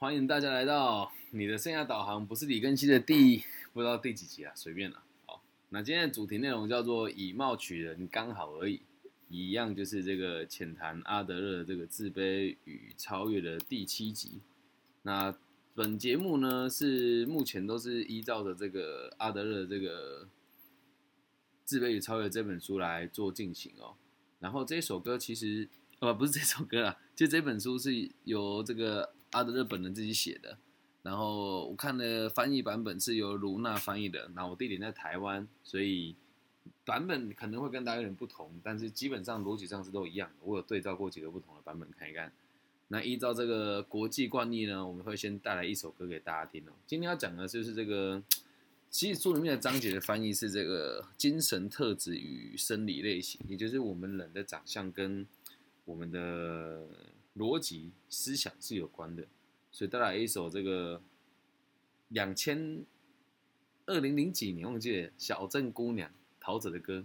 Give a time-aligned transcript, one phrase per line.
[0.00, 5.02] 欢迎大家来到你的生涯导航，不是李根熙的第不知道第几集啊，随便了。
[5.26, 8.80] 好，那今天的主题内容叫做以貌取人，刚好而已。
[9.28, 14.40] 一样就是这个浅谈阿德勒这个自卑与超越的第七集。
[15.02, 15.36] 那
[15.74, 20.28] 本节目呢是目前都是依照着这个阿德勒这个
[21.64, 23.96] 自卑与超越这本书来做进行哦。
[24.38, 25.68] 然后这首歌其实
[25.98, 30.58] 呃不是这首歌啊，就这本书是由这个阿德勒本人自己写的。
[31.02, 34.30] 然后我看的翻译版本是由卢娜翻译的。
[34.34, 36.14] 那我弟弟在台湾，所以。
[36.84, 40.36] 版本可能会跟大家有点不同，但是基本上逻辑上是都一样的。
[40.42, 42.32] 我有对照过几个不同的版本看一看。
[42.88, 46.72] 那依照这个国际惯例呢，我们会先带来一首歌给大家听哦。
[46.86, 48.22] 今天要讲的就是这个，
[48.90, 55.26] 其实书里面的章节的翻译是这个精神特质与生理类型，也就是我们人的长相跟
[55.84, 56.86] 我们的
[57.38, 59.24] 逻辑思想是有关的。
[59.70, 61.00] 所以带来一首这个
[62.08, 62.84] 两千
[63.86, 66.10] 二零零几年忘记了小镇姑娘。
[66.40, 67.04] 陶喆的歌，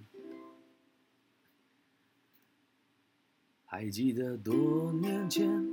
[3.66, 5.68] 还记得多年前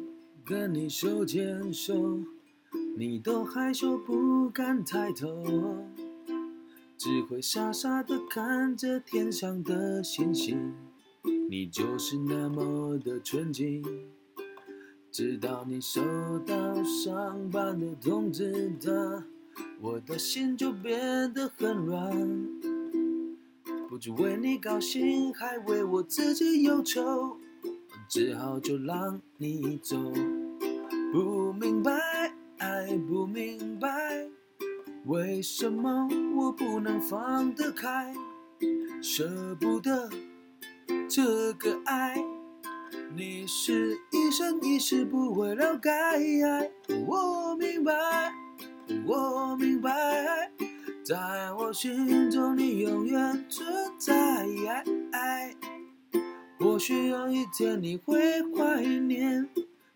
[0.45, 2.19] 跟你手牵手，
[2.97, 5.87] 你都害羞不敢抬头，
[6.99, 10.75] 只会傻傻的看着天上的星星，
[11.49, 13.85] 你就是那么的纯净。
[15.13, 16.01] 直到你收
[16.47, 19.25] 到上班的通知单，
[19.81, 22.49] 我的心就变得很软。
[23.89, 27.37] 不知为你高兴，还为我自己忧愁，
[28.09, 29.97] 只好就让你走。
[31.13, 31.93] 不明白，
[32.59, 34.29] 爱不明白，
[35.07, 38.15] 为什么我不能放得开？
[39.03, 40.09] 舍不得
[41.09, 42.15] 这个爱，
[43.13, 45.91] 你是一生一世不会了解。
[47.07, 47.93] 我明白，
[49.05, 50.51] 我明白。
[51.05, 53.67] 在我心中，你永远存
[53.99, 54.47] 在。
[56.59, 59.49] 或许有一天你会怀念，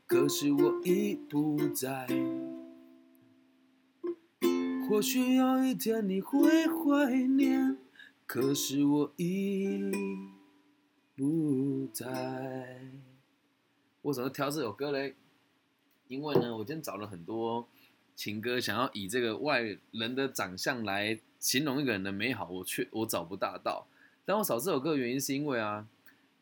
[0.06, 2.08] 可是我已不在。
[4.88, 7.76] 或许有一天你会怀念，
[8.26, 9.92] 可是我已
[11.14, 12.80] 不在。
[14.04, 15.14] 为什么挑这首歌嘞？
[16.08, 17.66] 因为呢，我今天找了很多。
[18.14, 19.60] 情歌想要以这个外
[19.90, 23.88] 人的长相来形容一个人的美好，我却我找不大到。
[24.24, 25.88] 但我找这首歌的原因是因为啊，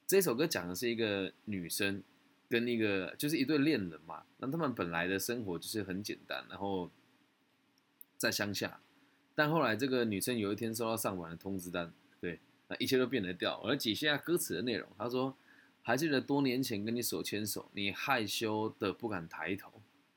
[0.06, 2.02] 这首歌讲的是一个女生
[2.50, 4.24] 跟一个就是一对恋人嘛。
[4.38, 6.90] 那他们本来的生活就是很简单，然后
[8.18, 8.80] 在乡下。
[9.34, 11.90] 但后来这个女生有一天收到上班的通知单，
[12.20, 13.58] 对，那一切都变得掉。
[13.62, 14.86] 我来解析下歌词的内容。
[14.98, 15.34] 他说
[15.82, 19.70] ：“还记得多年前跟你手牵手，你害羞的不敢抬头。”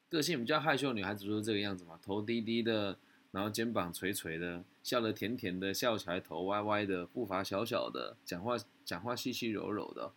[0.08, 2.98] 个性比较害羞的女孩子就是这个样子嘛，头低低的，
[3.32, 8.56] 然后肩膀垂垂的，笑得甜甜的，笑起来头歪歪的，步伐小小的，讲话
[8.86, 10.14] 讲话细细柔柔的，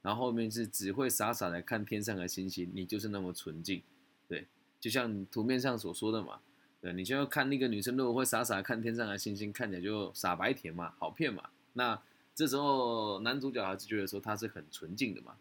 [0.00, 3.82] 然后后面是只会傻傻的看天上的星星，你就是那么纯净，
[4.26, 4.46] 对，
[4.80, 6.40] 就像图面上所说的嘛，
[6.80, 12.00] 对，你就要看那个女生如果会傻傻看天上的星星，看起来就傻白甜嘛，好骗嘛，那
[12.34, 15.36] 这时候男主角还是觉得说他是很纯净的嘛，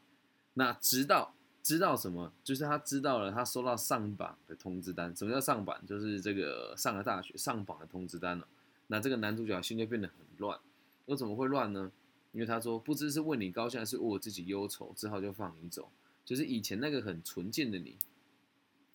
[0.53, 1.33] 那直到。
[1.63, 2.33] 知道什么？
[2.43, 5.15] 就是他知道了，他收到上榜的通知单。
[5.15, 5.79] 什么叫上榜？
[5.85, 8.47] 就是这个上了大学上榜的通知单了。
[8.87, 10.59] 那这个男主角心就变得很乱。
[11.05, 11.91] 为什么会乱呢？
[12.31, 15.91] 因为他说不知是为你高兴还是为我自己忧愁，只好就放你走。
[16.25, 17.95] 就是以前那个很纯净的你，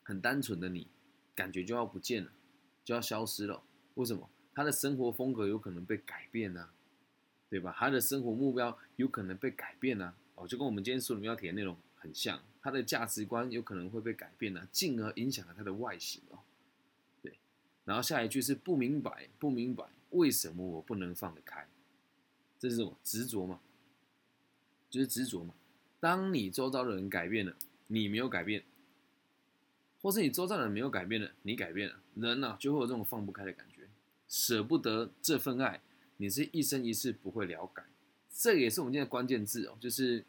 [0.02, 0.88] 很单纯的你，
[1.36, 2.32] 感觉就要不见了，
[2.84, 3.62] 就要消失了。
[3.94, 4.28] 为什么？
[4.52, 6.68] 他的生活风格有可能被改变呢？
[7.48, 7.74] 对吧？
[7.78, 10.14] 他的生活目标有可能被改变呢？
[10.34, 12.40] 哦，就跟我们今天书里面要提的内容很像。
[12.60, 16.38] 他的价值观有可能会被改变了，进而影响了他的外形哦。
[17.22, 17.38] 对，
[17.84, 21.68] 然后下一句是不明白，不明白为什么我不能放得开，
[22.58, 23.60] 这是什么执着嘛？
[24.90, 25.54] 就是执着嘛。
[26.00, 27.54] 当你周遭的人改变了，
[27.86, 28.64] 你没有改变，
[30.02, 33.88] 或是你周遭的人没有改变了，你改变了，人呢就会有这种放不开的感觉，
[34.28, 35.80] 舍不得这份爱，
[36.16, 37.82] 你是一生一世不会了解。
[38.32, 40.24] 这也是我们今天的关键字哦，就是。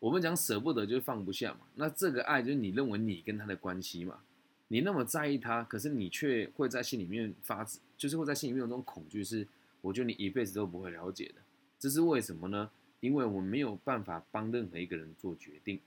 [0.00, 4.22] 我们讲舍不得就是放不下嘛，那这个爱就是你认为你跟他的关系嘛，
[4.68, 7.62] 你那么在意他，可是你却会在心里面发，
[7.98, 9.46] 就是会在心里面有种恐惧，是
[9.82, 11.42] 我觉得你一辈子都不会了解的，
[11.78, 12.70] 这是为什么呢？
[13.00, 15.78] 因为我们没有办法帮任何一个人做决定，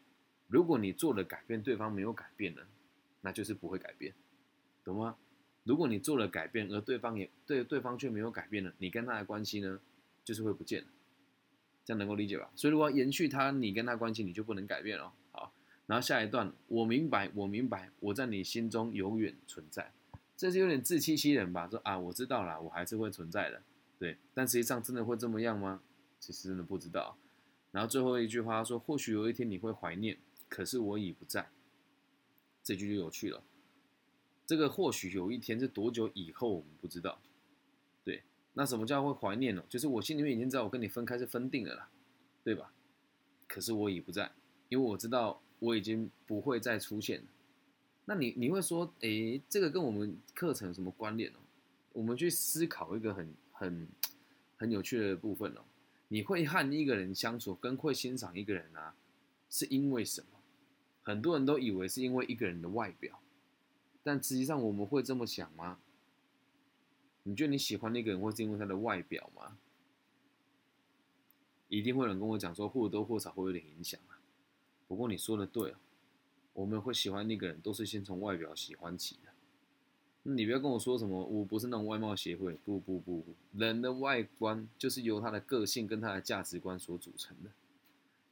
[0.48, 2.62] 如果你做了改变，对方没有改变呢，
[3.22, 4.13] 那就是不会改变，
[4.84, 5.16] 懂吗？
[5.63, 9.80] 如果你做了改变，而对方也对对方却没有改变了，你跟他的关系呢，
[10.24, 10.88] 就是会不见了。
[11.86, 12.50] 这样能够理解吧？
[12.56, 15.13] 所以如果延续他，你跟他关系，你就不能改变了。
[15.31, 15.54] 好，
[15.86, 19.92] 然后下一段，我明白，我明白，我在你心中永远存在。
[20.36, 21.68] 这是有点自欺欺人吧？
[21.69, 23.62] 说啊，我知道了，我还是会存在的，
[24.00, 24.18] 对。
[24.33, 25.81] 但实际上真的会这么样吗？
[26.19, 27.18] 其实真的不知道。
[27.71, 30.18] 然后最后一句话说，或许有一天你会怀念，
[30.48, 31.50] 可是我已不在。
[32.63, 33.44] 这句就有趣了。
[34.45, 37.19] 这个或许有一天是多久以后，我们不知道。
[38.04, 38.24] 对，
[38.54, 39.63] 那什么叫会怀念呢？
[39.69, 41.90] 就是我心里面已经知道我跟你分开是分定了啦，
[42.44, 42.74] 对吧？
[43.48, 44.31] 可是我已不在，
[44.69, 47.25] 因为我知道我已经不会再出现了。
[48.06, 51.39] 那你你会说，诶，这个跟我们课程有什么关联呢？
[51.94, 53.88] 我们去思考一个很很
[54.57, 55.62] 很有趣的部分哦。
[56.10, 58.94] 你会和一个人相处，跟会欣赏一个人啊，
[59.50, 60.28] 是因为什么？
[61.01, 63.19] 很多人都以为是因为一个人的外表，
[64.04, 65.80] 但实际上我们会这么想吗？
[67.24, 69.58] 你觉得你喜欢那个人，会是因为他的外表吗？
[71.70, 74.20] 一定会有人跟我讲说，或多或少会有点影响啊。
[74.88, 75.76] 不过你说的对哦。
[76.54, 79.32] 我们会喜欢那个人，都是先从外表喜欢起的。
[80.22, 82.54] 你不要跟我说什么，我不是那种外貌协会。
[82.64, 87.50] 不不不不，人的外观就是由他的个性跟他的价值观所组成的，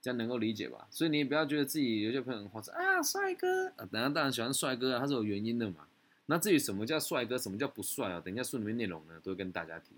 [0.02, 0.88] 这样能够理解吧？
[0.90, 5.88] 所以你也不要觉得自己有些朋友话说啊，帅哥啊，等下当然喜欢帅哥啊，他是有原因的嘛。
[6.26, 8.20] 那至于什么叫帅哥，什么叫不帅啊？
[8.20, 9.92] 等一下书里面内容呢，都会跟大家提。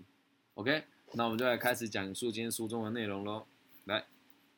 [0.54, 3.46] OK，那我们就来开始讲述今天书中的内容喽。
[3.84, 4.04] 来，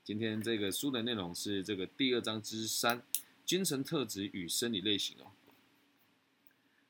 [0.03, 3.03] 今天这个书的内容是这个第二章之三。
[3.45, 5.31] 精神特质与生理类型哦，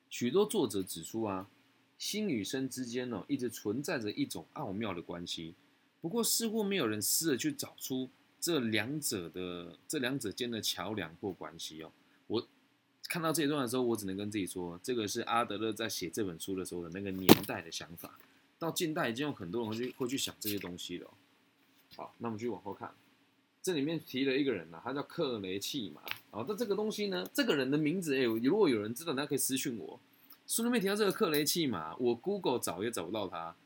[0.08, 1.50] 许多作者指出啊，
[1.98, 5.54] 心与身之间呢，一直存在着一种奥妙的关系。
[6.00, 8.08] 不过似乎没有人试着去找出
[8.46, 11.90] 这两者的这两者间的桥梁或关系哦。
[12.28, 12.46] 我
[13.08, 18.16] 看到这一段的时候，我只能跟自己说，这个是阿德勒在写这本书的时候的那个年代的想法。
[18.56, 21.10] 到近代已经有很多人会去会去想这些东西了。
[21.96, 22.94] 好，那我们继续往后看。
[23.60, 26.02] 这里面提了一个人啊，他叫克雷契马。
[26.30, 29.98] 哦，那这个东西呢，这个人的名字，哎，如果有人知道，那可以私讯我。
[30.46, 33.56] 书里面提到这个克雷契马，我 Google 找也找不到他，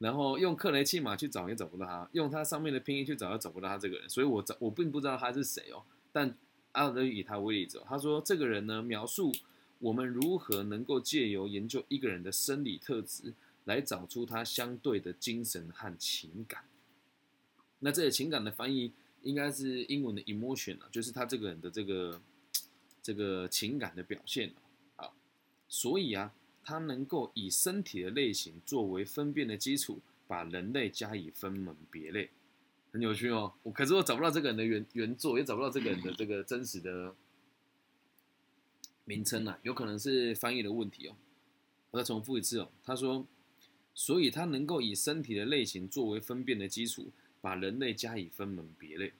[0.00, 5.84] 然后用克雷契马去找也找不到他，用他上面的拼音去找也找不到他这个人，所以我找我并不知道他是谁哦。
[6.10, 6.36] 但
[6.72, 9.32] 阿德以他为例子，他说这个人呢，描述
[9.78, 13.32] 我们如何能够借由研究一个人的生理特质，
[13.64, 16.64] 来找出他相对的精神和情感。
[17.78, 18.92] 那这个情感的翻译。
[19.22, 22.18] 应该是英文的 emotion 啊，就是他这个人的这个
[23.02, 24.50] 这个情感的表现
[24.96, 25.10] 啊。
[25.68, 32.30] 所以啊，他能够以身体的类型作为分辨的基础，把人类加以分门别类，
[32.92, 33.52] 很有趣哦。
[33.62, 37.14] 我可是我找不到这个人的原原作，也找不到这个人的这个真实的
[39.04, 41.16] 名称啊，有可能是翻译的问题哦。
[41.90, 43.26] 我再重复一次哦，他说，
[43.94, 47.10] 所以他能够以身体的类型作为分辨的基础。
[47.42, 49.14] 把人类加以分门别类，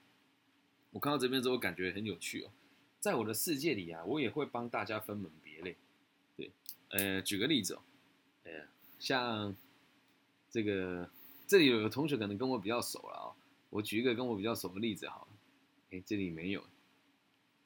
[0.90, 2.50] 我看到这边之后感觉很有趣哦。
[2.98, 5.32] 在我的世界里啊，我也会帮大家分门
[6.90, 7.82] 呃，举个例子哦，
[8.44, 8.52] 呃，
[8.98, 9.56] 像
[10.50, 11.10] 这个
[11.46, 13.32] 这里有个同学可能跟我比较熟了啊，
[13.70, 15.28] 我举一个跟我比较熟的例子好了。
[15.90, 16.62] 哎，这里没有，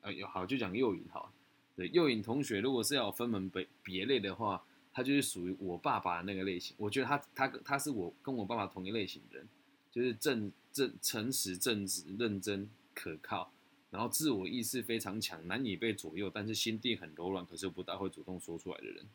[0.00, 1.32] 啊，有好就讲右影好。
[1.76, 6.74] 对，右影同学如果是要分门别别类的话，他就是属于我爸爸那个类型。
[6.78, 9.48] 我觉得他他他是我跟我爸爸同一类型的人。
[9.90, 13.52] 就是正正诚实正直认真可靠，
[13.94, 19.06] 然后自我意识非常强，难以被左右，但是心地很柔软，可是不大会主动说出来的人。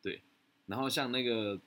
[0.00, 0.22] 对，
[0.66, 1.60] 然后像那个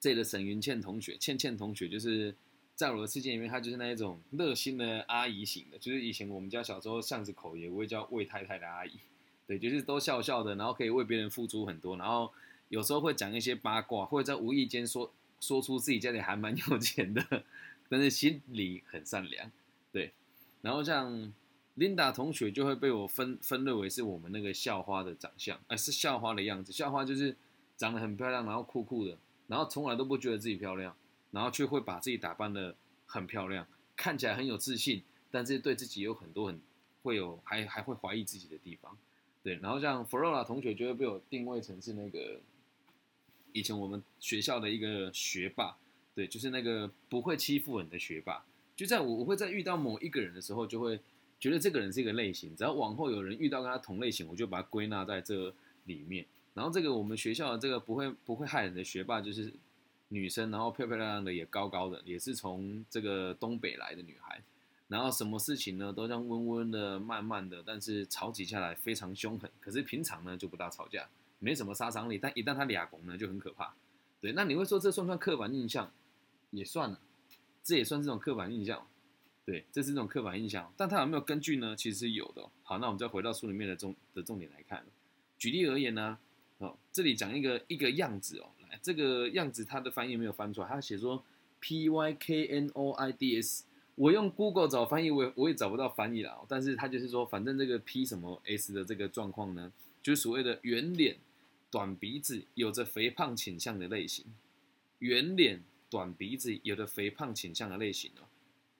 [0.00, 2.34] 这里的沈云倩同学，倩倩同学，就是
[2.74, 8.98] 在我的世界里面，她就是那一种热心的阿姨型的，就是以前我们家小时候巷子口也会叫魏太太的阿姨。
[9.46, 12.32] 对，就是都笑笑的，然后可以为别人付出很多，然后
[12.68, 15.12] 有时候会讲一些八卦，或者在无意间说。
[15.42, 17.44] 说出自己家里还蛮有钱的，
[17.88, 19.50] 但是心里很善良，
[19.90, 20.12] 对。
[20.60, 21.32] 然后像
[21.76, 26.72] Linda 同学就会被我分分类为是我们那个校花的长相，哎，是校花的样子。
[26.72, 27.36] 校花就是
[27.76, 30.94] 长得很漂亮，然后酷酷的，然后从来都不觉得自己漂亮，
[31.30, 32.74] 然后却会把自己打扮的
[33.06, 36.60] 很漂亮，看起来很有自信，但是对自己有很多很
[37.02, 38.96] 会有还还会怀疑自己的地方，
[39.42, 39.56] 对。
[39.56, 42.40] 然后像 Flora 同学就会被我定位成是那个。
[43.52, 45.76] 以前我们学校的一个学霸，
[46.14, 48.44] 对，就是那个不会欺负人的学霸。
[48.76, 51.00] 就在我我会在遇到某一个人的时候，就会
[51.40, 52.54] 觉得这个人是一个类型。
[52.54, 55.52] 只要往后有人遇到跟他同类型，我就把它归纳在这
[55.86, 56.24] 里面。
[56.54, 59.52] 然后这个我们学校的这个不会不会害人的学霸，就是
[60.08, 64.40] 女生，然后漂漂亮亮的，也高高的，也是从这个东北来的女孩。
[64.88, 69.48] 然后什么事情呢，都这样温温的、慢慢的，但是吵起架来非常凶狠。
[69.60, 71.08] 可是平常呢，就不大吵架。
[71.38, 73.72] 没什么杀伤力，但一旦他俩拱呢，就很可怕。
[74.20, 75.90] 对，那你会说这算不算刻板印象？
[76.50, 77.00] 也算了，
[77.62, 78.84] 这也算这种刻板印象。
[79.50, 81.74] 对，这是一种刻板印象，但它有没有根据呢？
[81.74, 82.50] 其实是有的哦。
[82.62, 84.86] 好，那我们再回到书里面的重的重点来看。
[85.38, 86.16] 举例而言呢，
[86.58, 91.24] 哦，这里讲一个一个样子哦，来，这个样子它的翻译没有翻出来，它写说
[91.58, 93.64] P Y K N O I D S，
[93.96, 96.46] 我用 Google 找翻译，我也我也找不到翻译了。
[96.48, 101.16] 但是它就是说，反正这个 P 什么 S 的这个状况呢，就是所谓的圆脸、
[101.72, 104.26] 短鼻子、有着肥胖倾向的类型。
[105.00, 108.29] 圆脸、短鼻子、有着肥胖倾向的类型哦。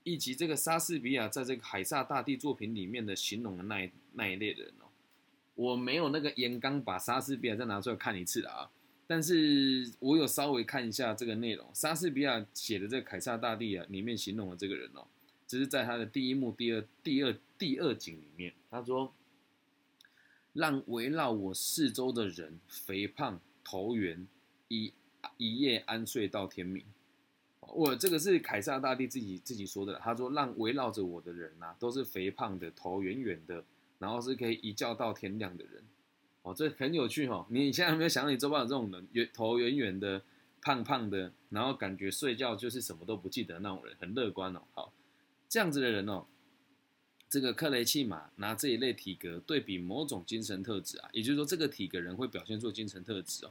[0.03, 4.89] 以及这个莎士比亚在这个海撒大帝作品里面的形容的那一那一类的人哦，
[5.55, 8.71] 我没有那个严纲把莎士比亚再拿出来看一次了啊，
[9.07, 15.07] 但是我有稍微看一下这个内容，莎士比亚写的这个凯撒大帝啊里面形容的这个人哦，
[15.47, 19.13] 这是在他的第一幕第二第二第二景里面，他说
[20.53, 24.27] 让围绕我四周的人肥胖头圆，
[24.69, 24.93] 一
[25.37, 26.83] 一夜安睡到天明。
[27.73, 33.65] 我这个是凯撒大帝自己自己说的，他说让围绕着我的人呐，都是肥胖的，头圆圆的，
[33.99, 35.83] 然后是可以一觉到天亮的人。
[36.43, 37.47] 哦，这很有趣哈！
[37.51, 40.23] 你现在有没有想到你周遭有这种人，圆头圆圆的，
[40.63, 44.63] 胖胖的，然后感觉睡觉就是什么都不记得那种人，很乐观哦。
[44.73, 44.93] 好，
[45.49, 46.25] 这样子的人哦，
[47.29, 53.51] 这个克雷契马拿这一类体格对比某种精神特质啊，也就是说这个体格人会表现出精神特质哦，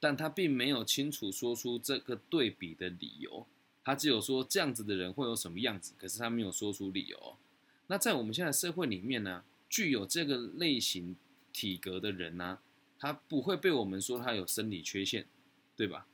[0.00, 3.46] 但他并没有清楚说出这个对比的理由。
[3.84, 7.36] 他只有说这样子的人会有什么样子，可是他没有说出理由。
[7.86, 11.16] 那在我们现在社会里面呢，具有这个类型
[11.52, 12.58] 体格的人呢，
[12.98, 15.26] 他不会被我们说他有生理缺陷，
[15.76, 16.06] 对吧？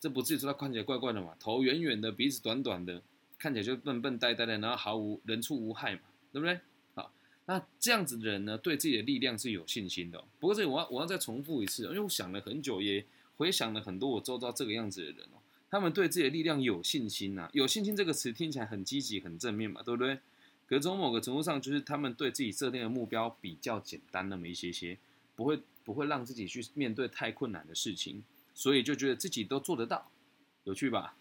[0.00, 3.00] 这不至于说他看起来怪怪的嘛，头圆圆的，鼻子短短的，
[3.38, 6.02] 看起来就笨笨呆呆的，然后毫无人畜无害嘛，
[6.32, 6.58] 对不对？
[6.94, 7.12] 好，
[7.44, 10.18] 那这样子的人呢，对自己的力量是有信心的。
[10.40, 13.04] 不过这我要我要再重复一次，因为我想了很久，也
[13.36, 15.41] 回想了很多我周遭这个样子的人哦。
[15.72, 20.18] 他们对自己的力量有信心呐，有信心这个词听起来很积极、很正面嘛，对不对？
[20.66, 24.98] 可是从某个程度上，就是他们对自己设定的目标比较简单那么一些些，
[25.34, 30.10] 不会不会让自己去面对太困难的事情，所以就觉得自己都做得到，
[30.64, 31.16] 有趣吧？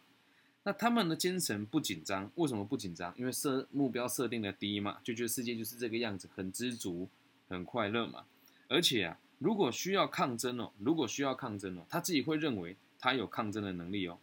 [0.63, 3.13] 那他们的精神不紧张，为什么不紧张？
[3.17, 7.07] 因为设目标设定的低嘛，就觉得世界就是这个样子，很知足、
[7.47, 8.25] 很快乐嘛。
[8.67, 14.19] 而且啊，如果需要抗争哦，如果需要抗争哦，他自己会认为他有抗争的能力哦。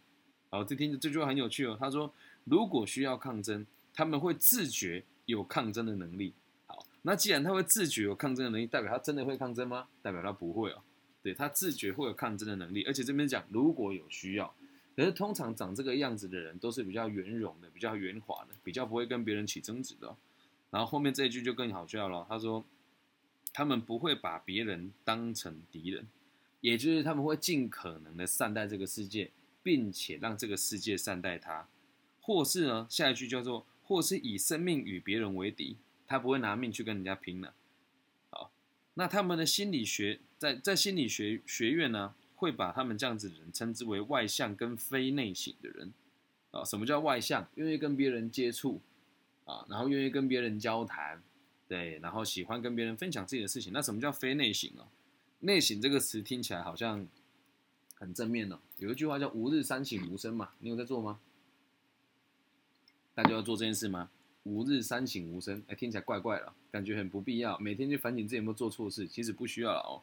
[0.49, 1.77] 好，这听着这句话很有趣哦。
[1.79, 2.11] 他说，
[2.43, 6.33] 如果需要抗争，他们会自觉有抗争的能力。
[6.65, 9.87] 好，那既然他会自觉有抗争的能力，代表他真的会抗争吗？
[10.01, 10.81] 代表他不会哦。
[11.21, 14.51] 对他自觉会有抗争的能力，而且这边讲如果有需要，
[14.95, 20.15] 可是通常长这个样子的人都是比较圆融的、比较圆滑的、比较不会跟别人起争执的。
[20.71, 22.25] 然后后面这一句就更好笑了。
[22.27, 22.65] 他说，
[23.53, 26.07] 他们不会把别人当成敌人，
[26.61, 29.29] 也就是他们会尽可能的善待这个世界。
[29.61, 31.67] 并且让这个世界善待他，
[32.21, 37.53] 或是呢，下一句叫做，或是以生命与别人为敌，他不会拿命去跟人家拼了。
[38.29, 38.51] 好，
[38.93, 45.93] 那他们的心理学在在心理学学院呢，会把他们这样子的人称之为外向跟非内省的人。
[46.51, 47.47] 啊，什么叫外向？
[47.55, 48.81] 愿意跟别人接触
[49.45, 51.21] 啊，然后愿意跟别人交谈，
[51.67, 53.73] 对，然后喜欢跟别人分享自己的事情。
[53.73, 54.87] 那什么叫非内省啊？
[55.41, 57.07] 内省这个词听起来好像。
[57.99, 61.19] 很正面哦，有一句话叫“吾日三省吾身”嘛，你有在做吗？
[63.13, 64.09] 大家要做这件事吗
[64.43, 67.59] ？“吾日三省吾身”，哎，听起来怪怪的，感觉很不必要。
[67.59, 70.01] 每天去反省自己有没有做错事，其实不需要了哦。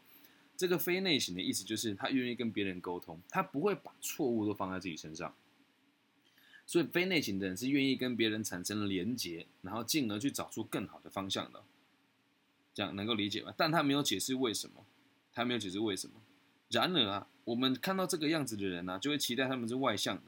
[0.59, 5.35] 这个非内省的意思就是他愿意跟别人沟通，他不会把错误都放在自己身上。
[6.67, 11.62] 所以非内省的人是愿意跟别人产生连结，然后进而去找出更好的方向的。
[12.75, 13.55] 这样能够理解吗？
[13.57, 14.85] 但他没有解释为什么，
[15.33, 16.21] 他没有解释为什么。
[16.69, 17.26] 然而啊。
[17.47, 20.23] 我们看到这个样子的人呢，就会期待他们是外向的，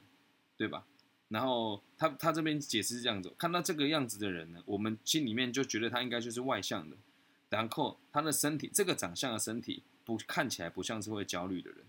[0.57, 0.85] 对吧？
[1.27, 6.95] 然后他他这边解释是这样子，看到这个样子的人呢，我们心里面就觉得他应该就是外向的。
[7.49, 11.83] 然后他的身体，这个长相的身体不看起来不像是会焦虑的人。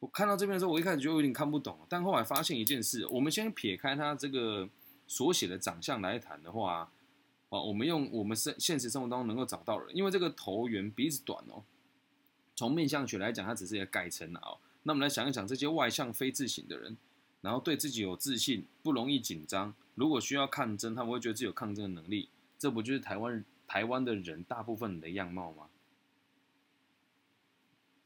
[0.00, 4.68] 我看到这边的时候，我一开始就有点看不懂，但后来发现一件事，我们先撇开他这个
[5.06, 6.92] 所写的长相来谈的话，
[7.48, 11.64] 哦，我们用我们生现实生活当中能够找到的，因为这个头圆鼻子短哦。
[12.54, 14.58] 从面相学来讲，它只是一个改成啊。
[14.84, 16.96] 那我们来想一想，这些外向非自省的人，
[17.40, 19.74] 然后对自己有自信，不容易紧张。
[19.94, 22.28] 如果需要抗争，他们会觉得自己有抗争的能力。
[22.58, 25.68] 这不就是台湾台湾的人大部分的样貌吗？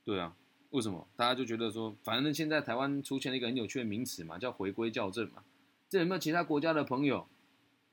[0.05, 0.35] 对啊，
[0.71, 5.45] 为什么大家就觉得说，反正现在台湾出现了一个很有趣的名词嘛，叫回归校正嘛。
[5.89, 7.27] 这有没有其他国家的朋友？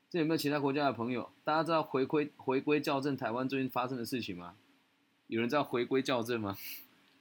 [0.08, 1.30] 这有没有其他国家的朋友？
[1.44, 4.54] 大家知道回归回归校正台湾最近发生的事情吗？
[5.28, 6.56] 有人知道回归校正吗？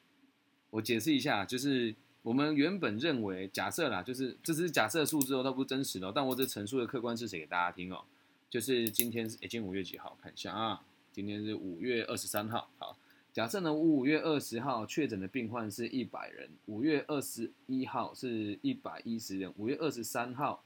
[0.72, 8.04] 我解释一下，就是我们原本认为假设啦，就是这是假设数字哦，它不真实的，但我只陈述的客观事实给大家听哦。
[8.50, 10.18] 就是今天是，已经五月几号？
[10.22, 10.84] 看一下啊，
[11.14, 12.70] 今天是五月二十三号。
[12.78, 12.98] 好，
[13.32, 20.62] 假设呢，五月二十号确诊的病患是一百人，五月二十一号是一百一十人，五月二十三号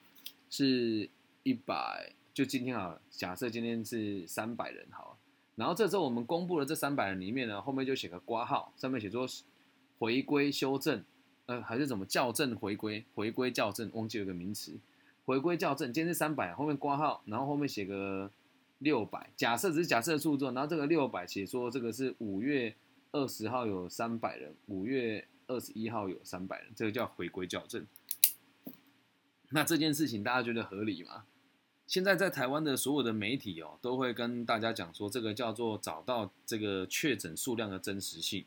[0.49, 1.07] 是
[1.43, 3.01] 一百，就今天好了。
[3.11, 5.18] 假设今天是三百人，好。
[5.59, 9.27] 然后这时候我们公布了这三百人里面呢，后面就写个挂号，上面写说
[9.97, 11.03] 回归修正，
[11.47, 13.03] 呃，还是怎么校正回归？
[13.13, 14.79] 回归校正，忘记有个名词。
[15.25, 18.31] 回归校正，今天是三百，后面挂号，然后后面写个
[18.77, 22.73] 六百，假设只是假设的数字，然后这个六百写说这个是五月
[23.11, 27.85] 二十号有三百人，五月二十一号有三百人，这个叫回归校正。
[29.49, 31.25] 那这件事情大家觉得合理吗？
[31.89, 38.45] 现在在台湾的所有的媒体哦，都会跟大家讲说，这个叫做找到这个确诊数量的真实性。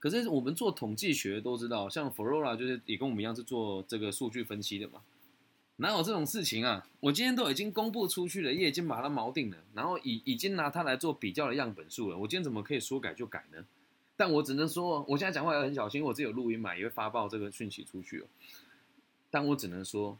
[0.00, 5.00] 可是我们做统计学都知道，像 Flora 就是也跟我们一样是做这个数据分析的嘛。
[5.76, 6.84] 哪有这种事情啊？
[6.98, 12.18] 我今天都已经公布出去了，也已经把它锚定了，然后已已经拿它来做比较的样本数了。
[12.18, 13.64] 我今天怎么可以说改就改呢？
[14.16, 18.26] 但我只能说，我现在讲话也很小心，我自己有录音嘛，也会发报这个讯息出去哦。
[19.30, 20.18] 但我只能说，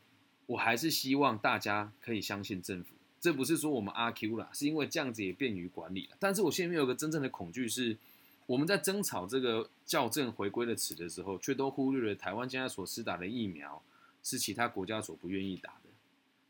[0.52, 2.94] 我还是希望大家可以相信政府。
[3.20, 6.16] 这不是说我们阿 Q 啦，是因为这样子也便于管理了。
[6.18, 7.96] 但是我现在有个真正的恐惧是，
[8.46, 13.82] 我们在争吵这个校正回归的词的时候，却都忽略了台湾现在所施打的疫苗。
[14.24, 15.90] 是其他国家所不愿意打的，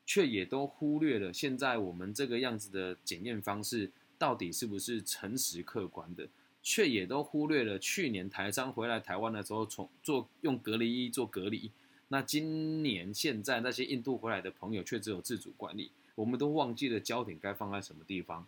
[0.05, 6.29] 却也都忽略了现在我们这个样子的检验方式到底是不是诚实客观的，
[6.63, 11.71] 却也都忽略了去年台商回来台湾的时候从做用隔离衣做隔离，
[12.13, 18.47] 那今年现在那些印度回来的朋友却只有自主管理，我们都忘记了焦点该放在什么地方，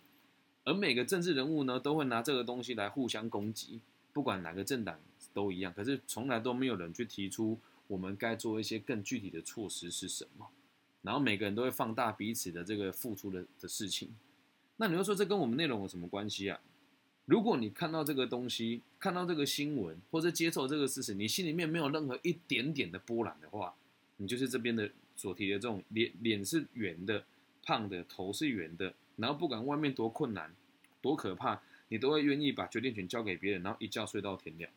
[0.64, 3.80] 而每个政治人物呢都会拿这个东西来互相攻击，
[4.12, 5.00] 不管哪个政党
[5.32, 7.58] 都一样，可是从来都没有人去提出。
[7.86, 10.46] 我们该做一些更具体的措施是什么？
[11.00, 14.14] 然后每个人都会放大彼此的这个付出的的事情。
[14.76, 16.60] 那你会说这跟我们内容有什么关系啊？
[17.26, 23.74] 如果你看到这个东西，看到这个新闻，或者接受这个事实，你心里面没有任何一点点的波澜的话，
[24.18, 27.24] 你就是这边的所提的这种脸脸是圆的、
[27.62, 30.54] 胖的，头是圆的，然后不管外面多困难、
[31.00, 34.70] 多可怕，你都会愿意把决定权交给别人，然后一觉睡到天亮，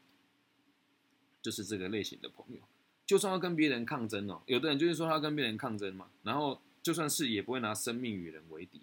[1.41, 2.62] 就是这个类型的朋友。
[3.05, 8.81] 就算要跟别人抗争哦，有的人就是说他跟别人抗争嘛，然后就算是也不会拿生命与人为敌，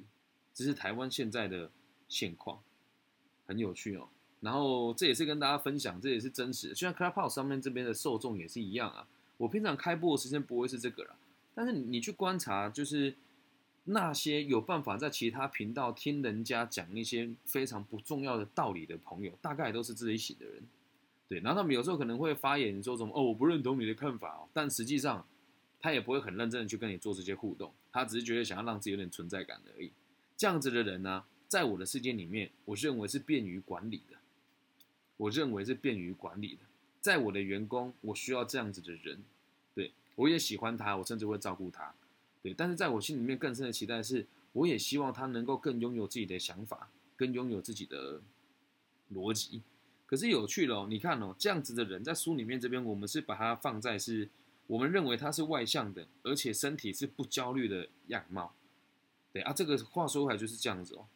[0.54, 1.70] 这是台湾现在的
[2.08, 2.62] 现况，
[3.46, 4.08] 很有趣哦。
[4.40, 6.74] 然后这也是跟大家分享，这也是真实的。
[6.74, 9.06] 就像 Clubhouse 上面这边的受众也是一样啊。
[9.38, 11.16] 我平常开播的时间不会是这个了，
[11.54, 13.14] 但是你去观察，就是
[13.84, 20.62] 那些有办法在其他频道听人家讲一些非常不重要的道理的朋友，大概都是自己写的人。
[21.26, 25.26] 对，然后他们有时候可能会发言说什么哦，我不认同你的看法哦，但实际上
[25.80, 29.90] 他也不会很认真的去跟你做这些互动，他只是觉得想要让自己有点存在感而已。
[30.36, 31.24] 这样子的人呢，
[31.54, 34.16] 在我的世界里面，我认为是便于管理的。
[35.16, 36.62] 我认为是便于管理的，
[37.00, 39.22] 在我的员工，我需要这样子的人。
[39.72, 41.94] 对我也喜欢他，我甚至会照顾他。
[42.42, 48.20] 对，但是在我心里面更深的期待是，我也希望他能够更拥有自己的想法，更拥有自己的
[49.12, 49.62] 逻辑。
[50.06, 54.28] 可是有趣喽，你看哦，这样子的人在书里面这边，我们是把它放在是，
[54.66, 58.52] 我们认为他是外向的，而且身体是不焦虑的样貌。
[59.32, 61.06] 对啊，这个话说回来就是这样子哦。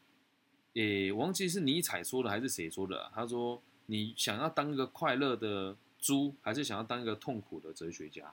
[0.79, 3.11] 诶，忘记是尼采说的还是谁说的？
[3.15, 8.33] 他说：“你想要当一个快乐的猪，还是想要当一个痛苦的哲学家？”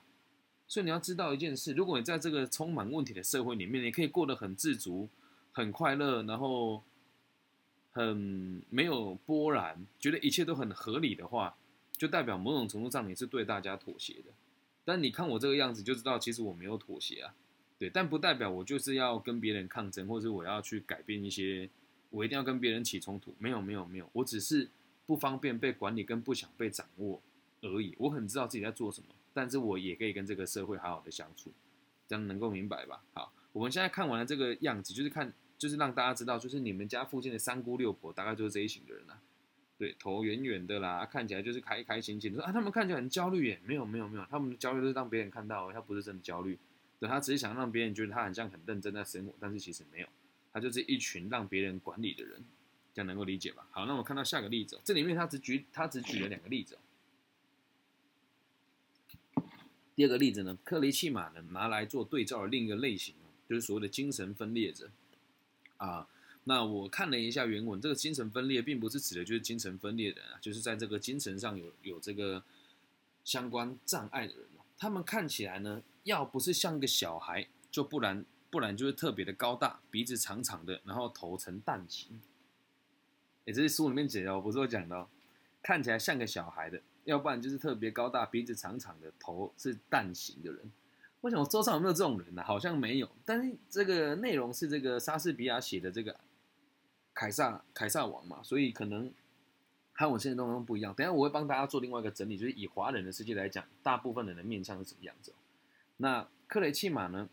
[0.68, 5.08] 所以你要知道一件事：如果你在这个充满问题的社会里面，你可以过得很自足、
[5.52, 6.82] 很快乐，然后。
[7.92, 11.56] 很没有波澜，觉得一切都很合理的话，
[11.96, 14.24] 就代表某种程度上你是对大家妥协的。
[14.84, 17.34] 但你看我这个样子，就知道其实我没有妥协啊。
[17.78, 21.70] 对，但不代表我就是要跟别人抗争，或者我要去改变一些，
[22.16, 23.34] 我一定要跟别人起冲突。
[23.38, 24.68] 没有，没有，没有，我只是
[25.04, 27.20] 不方便被管理跟不想被掌握
[27.62, 27.94] 而已。
[27.98, 31.52] 我很知道自己在做什么，但是我也可以跟这个社会好好的相处，
[32.08, 33.02] 这样能够明白吧？
[33.12, 35.32] 好，我们现在看完了这个样子，就是看。
[35.58, 39.18] 就是让大家知道，就是你们家附近的三姑六婆，大概就是这一型的人啦。
[39.78, 42.36] 对，头圆圆的啦，看起来就是开开心心的。
[42.36, 43.58] 说啊，他们看起来很焦虑耶？
[43.64, 46.58] 没有没有没有，他们的焦虑都是让别人看到，他不是真的焦虑。
[47.00, 50.06] 对，他只是想让别人觉得他很像很认真在生活，但是其实没有，
[50.56, 52.42] 他就是一群让别人管理的人，
[52.94, 53.68] 这样能够理解吧？
[53.70, 56.78] 好，那我看到下个例子，这里面他只举他只举了两个例子。
[59.94, 63.14] 第二个例子呢，克雷契马呢拿来做对照的另一个类型
[63.46, 64.90] 就是所谓的精神分裂者。
[65.76, 66.08] 啊，
[66.44, 72.42] 那我看了一下原文，这个精神分裂并不是指的就是精神分裂的人啊，就是在这个精神上有有这个
[73.24, 74.46] 相关障碍的人
[74.78, 82.20] 他们看起来呢，要不是像个小孩，就不然不然就是特别的高大，鼻子长长的，然后头呈蛋形。
[83.44, 85.08] 哎，这是书里面写的，我不是有讲到，
[85.62, 90.72] 看起来像个小孩的，要不然就是特别高大，鼻子长长的，头是蛋形的人。
[91.20, 92.42] 我想我桌上有没有这种人呢？
[92.42, 93.08] 好像没有。
[93.24, 96.18] 但是这个内容是这个莎士比亚写的这个
[97.14, 99.12] 凯撒凯撒王嘛，所以可能
[99.92, 100.94] 和我现在当中不一样。
[100.94, 105.32] 等下我会帮大家做另外一个整理，就是以华人的世界来讲，大部分人的面相是什么样子。
[105.96, 107.28] 那克雷契马呢？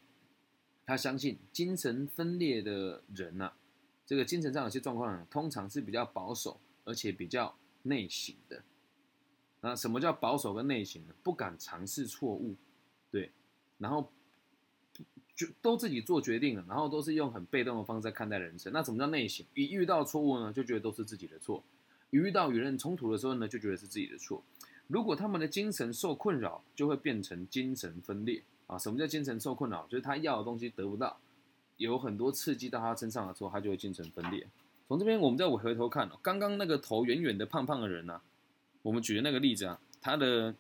[0.86, 3.54] 他相信精神分裂的人呐，
[4.06, 8.64] 这个精神上有些状况呢，通常是比较保守，而且比较内省的。
[9.62, 11.14] 那什么叫保守跟内省呢？
[11.24, 12.56] 不敢尝试错误，
[13.10, 13.32] 对，
[13.78, 14.12] 然后
[15.34, 18.74] 就都自己做决定了，然后都是用很被动的方式看待人生。
[18.74, 19.46] 那什么叫内省？
[19.54, 21.64] 一遇到错误呢，就觉得都是自己的错；
[22.10, 24.44] 一遇到与人冲突的时候呢，就觉得是自己的错。
[24.88, 28.44] 如果他们的精神受困扰，就会变成精神分裂。
[28.68, 29.86] 啊，什么叫精神受困扰？
[29.88, 31.18] 就是他要的东西得不到，
[31.78, 34.48] 有很多刺激到他身上的时候，他就会精神分裂。
[34.88, 38.22] 从这边我们再回头看哦，刚刚那个头圆圆的胖胖的人呢，
[38.82, 40.54] 我们举的那个例子啊，他的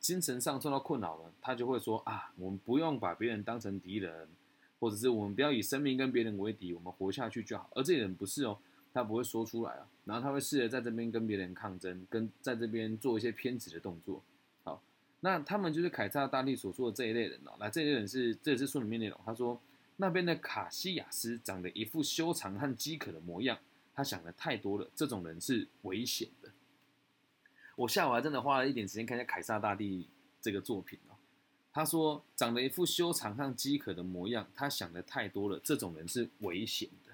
[0.00, 4.28] 精神上受到困扰了，他就会说啊，我们不用把别人当成敌人，
[4.80, 7.68] 或者是我们不要以生命跟别人为敌，我们活下去就好。
[7.74, 8.56] 而这个人不是哦，
[8.94, 14.22] 他不会说出来啊，然后他会试着在这边跟别人抗争，跟在这边做一些偏执的动作。
[15.26, 17.56] 那他们就是凯撒大帝所说的这一类人哦。
[17.58, 19.20] 那，这一类人是这也是书里面内容。
[19.26, 19.60] 他说，
[19.96, 23.58] 那边的卡西亚斯长得一副修长和饥渴的模样，
[23.92, 24.88] 他想的太多了。
[24.94, 26.52] 这种人是危险的。
[27.74, 30.06] 我下午还真的花了一点时间看一下凯撒大帝
[30.40, 31.16] 这个作品哦。
[31.72, 35.60] 他说，长得一副修长和饥渴的模样，他想的太多了。
[35.64, 37.12] 这种人是危险的。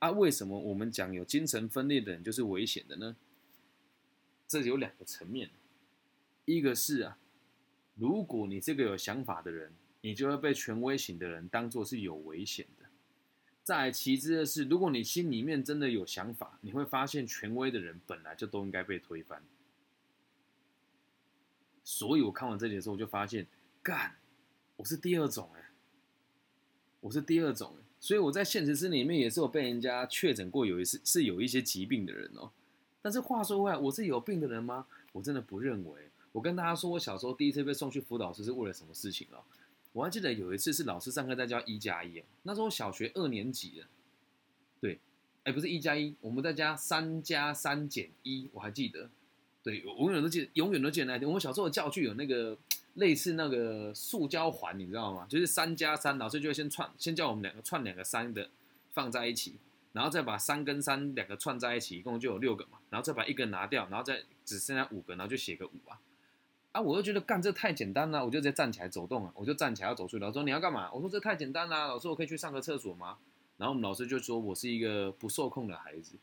[0.00, 3.16] 啊，为什么我们讲有精神分裂的人就是危险的呢？
[4.46, 5.48] 这有两个层面，
[6.44, 7.16] 一个是啊。
[8.00, 12.86] 如果你这个有想法的人，你就会被权威型的人当做是有危险的。
[13.62, 19.42] 再其次的是，如果你心里面真的有想法，你会发现权威的人本来就都应该被推翻。
[21.84, 23.46] 所以我看完这里的时候，我就发现，
[23.82, 24.16] 干，
[24.76, 25.70] 我是第二种哎，
[27.00, 27.84] 我是第二种哎。
[28.00, 32.50] 所以我在现实生里面也是有被人家确诊过，有一次是有一些疾病的人哦。
[33.02, 34.86] 但是话说回来，我是有病的人吗？
[35.12, 36.09] 我真的不认为。
[36.32, 39.42] 我跟大家说，我小时候第一次被送去辅导室是为了什么事情哦？
[39.92, 43.86] 我还记得有一次是老师上课在教一加一，那时候小学二年级了，
[44.80, 45.00] 对，
[45.42, 49.10] 哎，不是一加一，我们在加三加三减一，我还记得，
[49.64, 51.26] 对，我永远都记得，永远都记得那天。
[51.26, 52.56] 我们小时候的教具有那个
[52.94, 55.26] 类似那个塑胶环，你知道吗？
[55.28, 58.48] 就是三加三，老师就会先串，先叫我们两个串两个三的
[58.92, 59.56] 放在一起，
[59.92, 65.98] 然后再把三跟三两个串在一起，一共就有六个嘛，然后再把一个拿掉，然后再只剩下五个，然后就写个五啊。
[66.72, 66.80] 啊！
[66.80, 69.32] 我就觉得干这太简单了，我就直接站起来走动了。
[69.34, 70.18] 我就站起来要走出去。
[70.18, 70.92] 老师说你要干嘛？
[70.92, 71.88] 我说这太简单了。
[71.88, 73.18] 老师，我可以去上个厕所吗？
[73.56, 76.16] 然后我们老师就说我是一个不受控的孩子。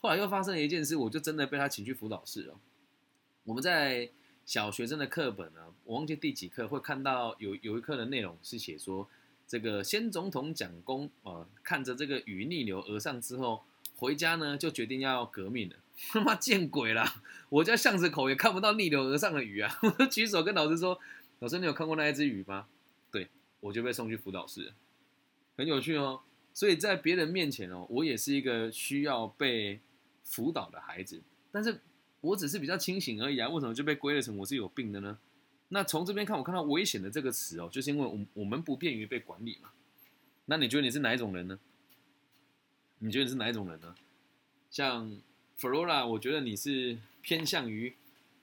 [0.00, 2.54] 后来又发生了一件事，我就真的被他请去辅导室了。
[3.44, 4.08] 我们在
[4.46, 9.08] 小学生的课本呢，我忘记第几课会看到有有一课的内容是写说，
[9.48, 13.64] 这个先总统蒋公啊，看着这个雨逆流而上之后，
[13.96, 15.76] 回家呢就决定要革命了。
[16.10, 17.04] 他妈见鬼了！
[17.48, 19.78] 我家巷子口也看不到逆流而上的鱼啊！
[19.98, 20.98] 我举手跟老师说
[21.40, 22.68] ：“老师，你有看过那一只鱼吗？”
[23.10, 23.28] 对，
[23.60, 24.72] 我就被送去辅导室，
[25.56, 26.20] 很有趣哦。
[26.54, 29.80] 所以在别人面前哦，我也是一个需要被
[30.22, 31.80] 辅导的孩子，但是
[32.20, 33.48] 我只是比较清醒而已啊。
[33.48, 35.18] 为什么就被归类成我是有病的呢？
[35.68, 39.70] 那从这边看，我看到“危险的”这个词哦，就是因为我我们不便于被管理嘛。
[40.46, 41.58] 那你觉得你是哪一种人呢？
[43.00, 43.94] 你觉得你是哪一种人呢？
[44.70, 45.20] 像。
[45.58, 47.96] Flora，我觉得你是偏向于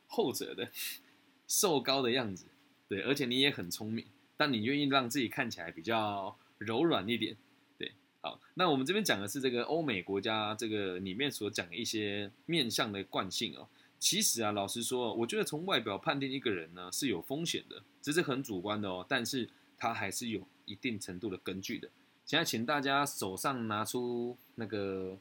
[0.06, 0.70] 后者的，
[1.48, 2.46] 瘦高的样子，
[2.90, 7.38] 对，而且你也很聪明，但你愿意让自己看起来比较柔软一点，
[7.78, 13.66] 对，好，那我们这边讲的是这个欧美国家这个里面所讲的一些面相的惯性哦。
[13.98, 21.90] 其实啊，老实说，我觉得从外表判定一个人呢是有风险的，这是很主观的哦，但是它还是有一定程度的根据的。
[22.26, 25.18] 现在请大家手上拿出那个。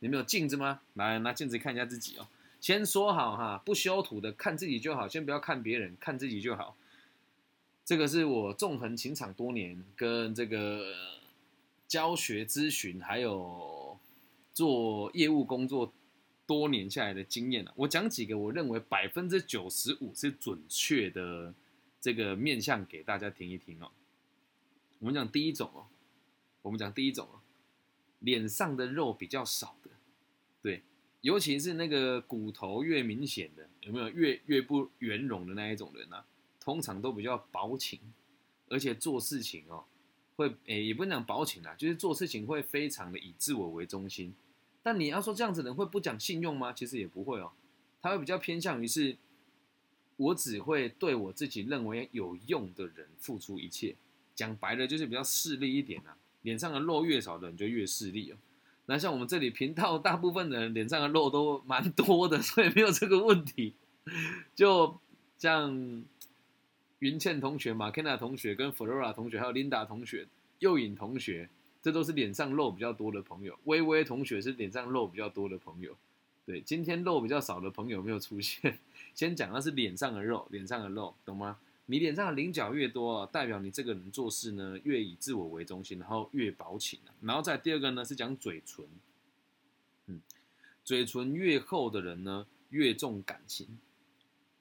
[0.00, 0.80] 你们有镜子吗？
[0.94, 2.28] 来拿镜子看一下自己哦。
[2.60, 6.76] 先说好哈，不修图的，看自己就好，先不要看别人，看自己就好。
[7.84, 10.94] 这个是我纵横情场多年，跟这个
[11.86, 13.98] 教学咨询还有
[14.52, 15.92] 做业务工作
[16.46, 17.72] 多年下来的经验了。
[17.76, 21.54] 我讲几个我认为百分之九十五是准确的
[22.00, 23.90] 这个面相给大家听一听哦。
[24.98, 25.86] 我们讲第一种哦，
[26.62, 27.40] 我们讲第一种哦。
[28.20, 29.90] 脸上的肉比较少的，
[30.62, 30.82] 对，
[31.20, 36.24] 尤其是那个骨头越明显的，有没有越越不圆融的那一种人呢？
[36.60, 37.98] 通常都比较薄情，
[38.68, 39.84] 而且做事情哦
[40.36, 44.34] 会诶、也不能讲薄情啦，就是做事情会非常的以自我为中心。
[44.82, 46.72] 但你要说这样子的人会不讲信用吗？
[46.72, 47.52] 其实也不会哦，
[48.00, 49.16] 他会比较偏向于是，
[50.16, 53.96] 我只会对我自己认为有用的人付出一切。
[54.34, 58.36] 讲白了就是比较势利一点啊，脸上的肉越少的人就越势利哦。
[58.86, 63.74] 那像我们这里频道大部分的人脸上的肉都蛮多的， 所以没有这个问题。
[64.54, 64.98] 就
[65.36, 66.02] 像
[67.00, 70.26] 云倩同学、马 k e n a 同学、跟 Flora 同学，还有 Linda 同学、
[70.60, 71.48] 右颖同学，
[71.82, 73.58] 这都是脸上肉比较多的朋友。
[73.64, 75.94] 微微同学是脸上肉比较多的朋友。
[76.46, 78.78] 对，今天肉比较少的朋友没有出现。
[79.14, 81.58] 先讲的是脸上的肉，脸上的肉，懂吗？
[81.90, 87.00] 你脸上的棱角越多，代表你这个人做事呢越以自我为中心，然后越薄情。
[87.22, 88.84] 然后再第二个呢是讲嘴唇，
[90.04, 90.20] 嗯，
[90.84, 93.78] 嘴唇越厚的人呢越重感情。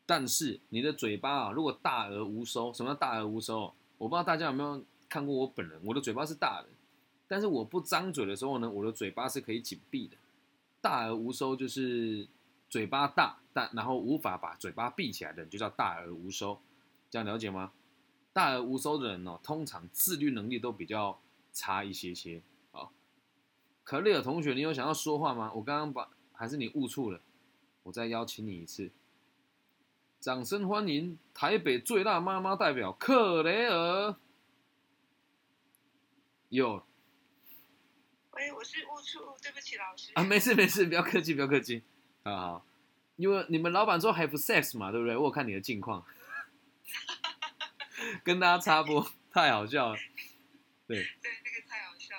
[0.06, 3.74] 但是你的嘴巴啊，如果大而无收，什么叫大而无收？
[3.98, 6.70] 我不知道大家有没有看过我本人，我的嘴巴是大的，
[7.28, 10.16] 但是我不张嘴的时候呢，我的嘴巴是可以紧闭的。
[10.80, 12.26] 大而无收就是
[12.70, 16.58] 嘴巴大，但然后无法把嘴巴闭起来的人，就叫大而无收。
[17.10, 17.72] 这样了解吗？
[18.34, 21.20] 大而无收的人哦，通常自律能力都比较
[21.52, 22.44] 差一些些。
[22.72, 22.90] 啊，
[23.84, 25.52] 可丽尔同学，你有想要说话吗？
[25.56, 27.20] 我刚刚把还是你误触了，
[27.84, 28.92] 我再邀请你一次。
[30.20, 34.16] 掌声欢迎台北最辣妈妈代表克雷尔。
[36.50, 36.84] 有
[38.32, 40.12] 喂，我是误触，对不起老师。
[40.14, 41.82] 啊，没事没事，不要客气不要客气。
[42.24, 42.66] 好好，
[43.16, 45.18] 因为你们老板说 have sex 嘛，对不对？
[45.18, 46.06] 我有看你的近况。
[48.24, 49.98] 跟大家插播，太好笑了。
[50.88, 52.16] 对，对，那个太好笑。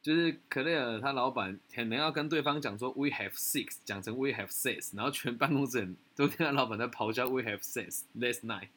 [0.00, 8.68] 就是克雷尔他老板可能要跟对方讲说 we have six，讲成 we have six”，然后全办公室人都听他老板在咆哮 we have six last night。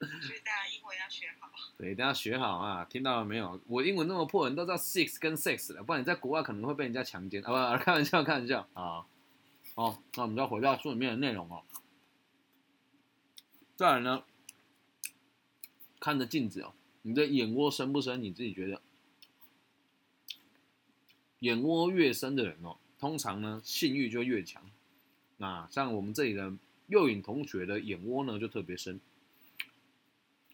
[0.00, 1.48] 所以大家英文要学好。
[1.76, 2.84] 对，一定要学好啊！
[2.84, 3.60] 听到了没有？
[3.66, 7.42] 我英文那么破，人都知道 six 跟 sex 了，不然你在国外可能会被人家强奸。
[7.42, 9.04] 啊不，开玩笑，开玩笑啊。
[9.74, 11.62] 好，那我们就要回到书里面的内容哦。
[13.78, 14.24] 再来呢，
[16.00, 18.20] 看着镜子哦，你的眼窝深不深？
[18.20, 18.82] 你自己觉得？
[21.38, 24.68] 眼窝越深的人哦，通常呢性欲就越强。
[25.36, 26.52] 那像我们这里的
[26.88, 29.00] 右颖同学的眼窝呢就特别深，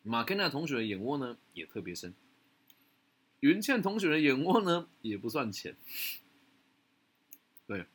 [0.02, 2.14] 马肯纳同学的眼窝呢也特别深，
[3.40, 5.74] 云倩同学的眼窝呢也不算浅。
[7.66, 7.86] 对，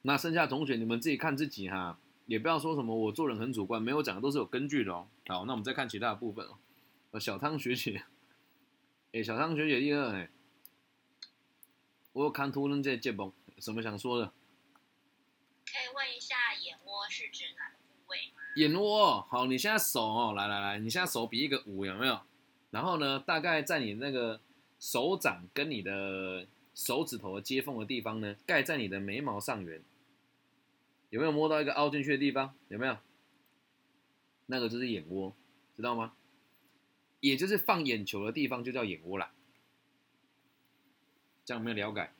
[0.00, 2.00] 那剩下同学你们自己看自己哈。
[2.30, 5.08] 也不要说什么我做人很主观，没有讲的都是有根据的哦。
[5.26, 7.18] 好，那我们再看其他的部分哦。
[7.18, 8.04] 小汤学姐，
[9.10, 10.30] 哎，小汤学姐第二哎，
[12.12, 14.26] 我有看图论这节目，什么想说的？
[15.66, 18.42] 可以问一下眼窝是指哪个部位吗？
[18.54, 22.20] 眼窝，好，你现在手哦，来来来，你现在手比一个五有没有？
[22.70, 24.40] 然后呢，大概在你那个
[24.78, 29.82] 手掌跟你的手指头的接缝的地方呢，盖在你的眉毛上缘。
[31.10, 32.54] 有没有摸到一个凹进去的地方？
[32.68, 32.96] 有没有？
[34.46, 35.36] 那个就是眼窝，
[35.76, 36.14] 知道吗？
[37.20, 39.32] 也就是放眼球的地方就叫眼窝啦。
[41.44, 42.10] 这样有没有了解？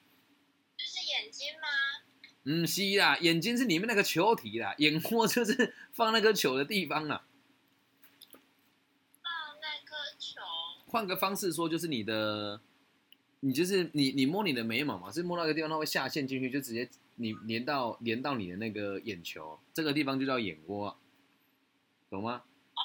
[0.77, 1.69] 这是眼睛吗？
[2.45, 7.25] 嗯，是啦，眼睛是里面那个球体啦，眼窝就是放那颗球的地方啦。
[9.23, 10.41] 放那颗球。
[10.87, 12.61] 换个方式说，就是你的，
[13.41, 16.89] 你就是你，你摸你的眉毛嘛，是摸到一个地方，它会下陷进去，就直接。
[17.17, 20.97] 你连到连到你的那个眼球，这个地方就叫眼窝，
[22.09, 22.43] 懂吗？
[22.75, 22.81] 哦。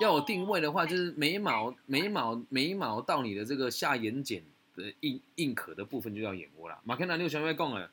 [0.00, 4.44] 要有定位的话，就是眉毛眉毛眉毛到你的这个下眼睑
[4.76, 6.80] 的硬硬壳的部分就叫眼窝了。
[6.84, 7.90] 马克南六全会讲了。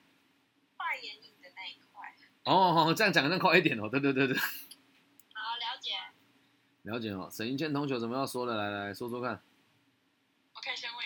[0.78, 2.14] 画眼影的那一块。
[2.44, 3.90] 哦，这样讲更快一点哦。
[3.90, 4.38] 对对对对。
[5.34, 5.92] 好，了解。
[6.84, 7.28] 了解哦。
[7.32, 8.56] 沈云谦同学怎么要说的？
[8.56, 9.42] 来来说说看。
[10.54, 11.01] 我可以先问？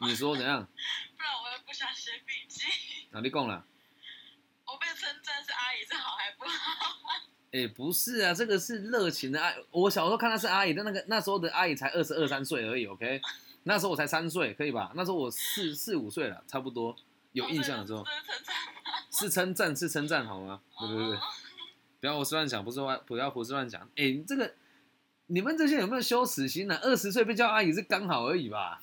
[0.08, 0.66] 你说怎样？
[1.16, 2.64] 不然我又不想写笔记。
[3.10, 3.64] 哪里讲了？
[4.66, 6.96] 我被称赞是阿姨，是好还不好？
[7.52, 9.56] 哎，不是啊，这个是热情的爱。
[9.70, 13.20] 我小时候看她是阿姨，但那个那时候的阿姨才二十二三岁而已，OK？
[13.64, 14.90] 那时候我才三岁，可以吧？
[14.94, 16.96] 那时候我四四五岁了，差不多
[17.32, 18.04] 有印象的时候。
[19.10, 20.62] 是称赞，是称赞，好吗？
[20.78, 21.18] 对对对，
[22.00, 23.82] 不要胡思乱想，不是乱，不要胡思乱想。
[23.96, 24.54] 哎，这个
[25.26, 26.78] 你们这些有没有羞耻心呢？
[26.82, 28.80] 二十岁被叫阿姨是刚好而已吧？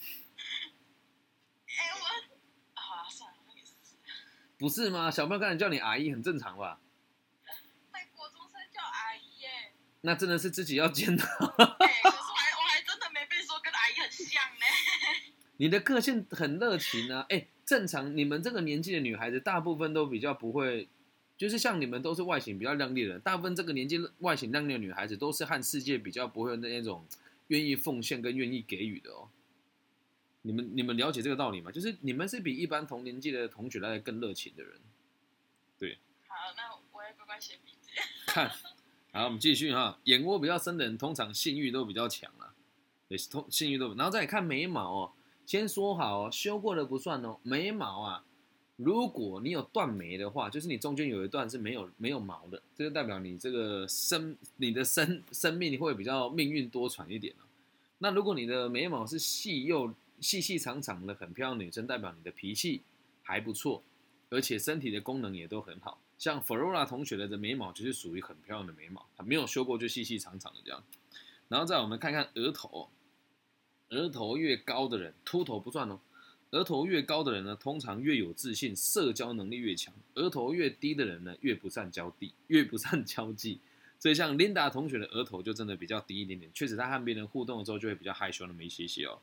[4.58, 5.12] 不是吗？
[5.12, 6.80] 小朋友刚才叫你阿姨很正常吧？
[7.93, 9.74] 在国中生叫阿姨耶。
[10.02, 11.24] 那真的是自己要见到。
[11.26, 14.65] 可是我还我还真的没被说跟阿姨很像呢。
[15.58, 17.26] 你的个性很热情啊！
[17.30, 20.88] 哎，正常，你们这个年纪的女孩子大部分都比较不会，
[21.36, 27.08] 就是像你们都是外形比较靓丽的，大部分这个年纪外形靓丽的女孩子都是和世界比较不会那那种
[27.48, 29.30] 愿意奉献跟愿意给予的哦。
[30.48, 31.70] 你们你们了解这个道理吗？
[31.70, 34.80] 就是你们是比一般同年纪的同学来的更热情的人。
[35.78, 37.92] 对好，那我也乖乖写笔记。
[38.26, 38.50] 看，
[39.12, 40.00] 好，我们继续哈。
[40.06, 42.54] 眼窝比较深的人，通常性欲都比较强啊，
[43.10, 43.94] 对，通性欲都。
[43.96, 45.12] 然后再看眉毛哦，
[45.46, 47.38] 先说好哦，修过的不算哦。
[47.44, 48.24] 眉毛啊，
[48.78, 57.44] 如果你有断眉的话，就是你中间有一段是没有没有毛的，这就代表你这个生你的生生命会比较命运多舛一点哦。
[57.98, 62.82] 那如果你的眉毛是细又细细长长的，很漂亮女生，代表你的脾气
[63.21, 63.84] 还不错，
[64.30, 66.01] 而且身体的功能也都很好。
[66.17, 70.84] 像 Flora 同学的这眉毛就是属于很漂亮的眉毛，没有修过就细细长长的这样。
[71.47, 72.89] 然后再我们看看额头，
[73.89, 75.99] 额头越高的人，秃头不算哦。
[76.51, 83.60] 额头越高的人呢，通常越有自信，社交能力越强；额头越低的人呢，越不善交际，越不善交际。
[83.99, 89.19] 所以像 Linda 同学的额头就真的比较低一点点，确实她和别人互动的时候就会比较害羞那么一些些哦。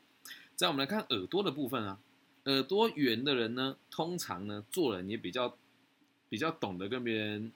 [0.57, 1.99] 再我们来看耳朵的部分啊，
[2.45, 5.57] 耳朵圆的人呢，通常呢做人也比较
[6.29, 7.53] 比较懂得跟别人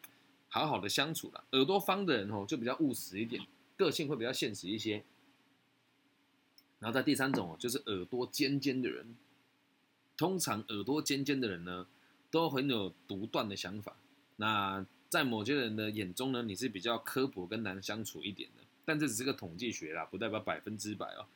[0.49, 1.45] 好好的相处了。
[1.53, 5.05] 耳朵方的人哦，就比较务实一点，个性会比较现实一些。
[6.81, 9.15] 然后在第三种哦，就是耳朵尖尖的人，
[10.17, 11.87] 通常耳朵尖尖的人呢，
[12.33, 13.97] 都很有独断的想法。
[14.37, 21.27] 那在某些人的眼中呢，你是比较刻薄跟难相处一点的，但这只是个统计学啦，不代表百分之百哦。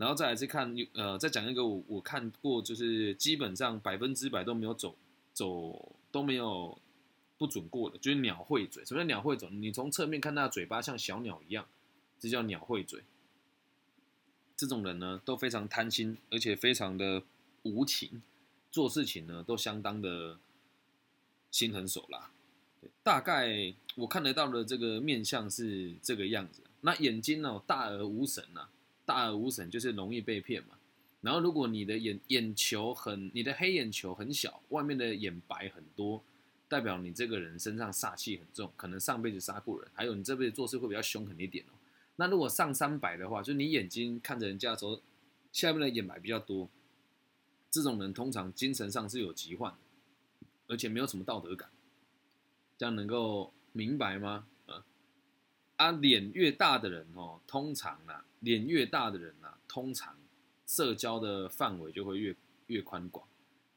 [0.00, 4.96] 然后再来是看，呃，再讲一个我我看过，就是基本上百分之百都没有走
[5.34, 6.80] 走都没有
[7.36, 8.82] 不准过的，就是鸟喙嘴。
[8.82, 9.50] 什么叫鸟喙嘴？
[9.50, 11.66] 你从侧面看它的嘴巴像小鸟一样，
[12.18, 13.02] 这叫鸟喙嘴。
[14.56, 17.22] 这种人呢，都非常贪心，而且非常的
[17.64, 18.22] 无情，
[18.72, 20.38] 做事情呢都相当的
[21.50, 22.30] 心狠手辣。
[23.02, 26.62] 大概我看得到的这个面相是这个样子。
[26.80, 28.70] 那眼睛呢，大而无神呐、
[29.10, 30.76] 大而无神就是容易被骗嘛。
[31.20, 36.22] 然后如果你的眼眼球很，你的黑眼球很小，外面的眼白很多，
[36.68, 41.74] 代表你这个人身上煞气很重，可能上辈子杀过人，还有你这辈子做事会比较凶狠一点哦。
[42.14, 45.00] 那如果上三百的话，就你眼睛看着人家的时候，
[45.52, 46.68] 下面的眼白比较多，
[47.68, 49.74] 这种人通常精神上是有疾患，
[50.68, 51.68] 而且没有什么道德感。
[52.78, 54.46] 这样能够明白吗？
[54.66, 54.84] 啊，
[55.76, 60.16] 啊，脸越大的人哦，通常啊，脸越大的人啊，通常
[60.66, 63.26] 社交的范围就会越越宽广，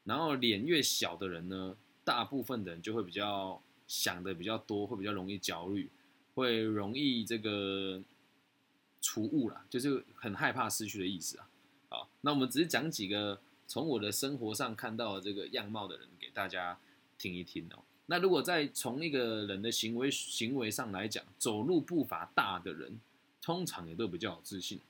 [0.04, 5.90] 然后脸越小的人呢，大部分的人就会比较想的比较多，会比较容易焦虑，
[6.34, 8.02] 会容易这个
[9.00, 11.48] 除物啦，就是很害怕失去的意思啊。
[11.88, 16.78] 好，那我们只是讲几个从我的生活上看到这个样貌的人给大家
[17.18, 17.82] 听一听哦。
[18.06, 23.00] 那如果再从一个人的行为行为上来讲，走路步伐大的人，
[23.44, 24.80] 通常也都比较有自信。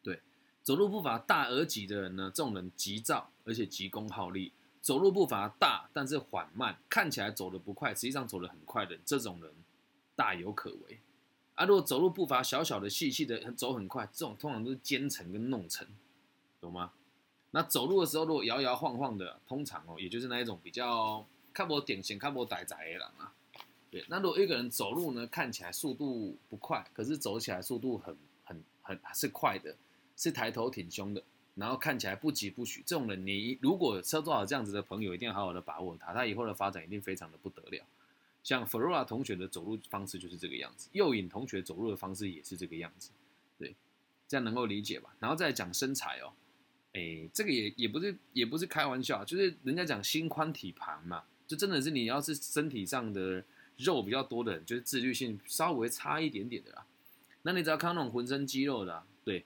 [0.00, 0.22] 对，
[0.62, 9.52] 走路步伐大而急的人呢，这种人急躁而且急功好利；走路步伐大但是缓慢，看起来走得不快，实际上走得很快的这种人，
[10.14, 11.00] 大有可为。
[11.56, 15.88] 啊，如果走路步伐小小的、细细的，走很快，这种通常都是奸臣跟弄臣，
[16.60, 16.92] 懂吗？
[17.50, 23.34] 那走路的时候，如果摇摇晃晃的，通常哦，也就是那一种比较看不典型、看不呆宅的人啊。
[23.90, 29.74] 对，那如果一个人走路呢，看起来速度不快，可是走起来速度很、很、很是快的，
[30.16, 31.22] 是抬头挺胸的，
[31.54, 37.84] 然后看起来不疾不徐，这种人，你如果收到这样子的朋友，一定要好好的把握他，他以后的发展一定非常的不得了。
[38.44, 43.10] 像 Flora 同学的走路方式就是这个样子，右影同学走路的方式也是这个样子，
[43.58, 43.74] 对，
[44.26, 45.14] 这样能够理解吧？
[45.18, 46.32] 然后再讲身材哦，
[46.92, 53.44] 哎，这个也也不是也不是开玩笑，就是人家讲心宽体盘嘛，就真的是你要是身体上的
[53.78, 56.86] 肉比较多的人，就是自律性稍微差一点点的啦。
[57.42, 59.44] 那你只要看那种浑身肌肉的、对，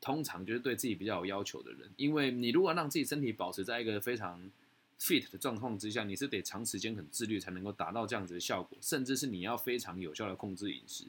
[0.00, 4.50] 通常就是对自己比较有要求的人，因为你如果让自己身体保持在一个非常
[4.98, 11.04] fit 的状况之下，你是得长时间很自律才能够达到这样子的效果，甚至是你要非常有效的控制饮食。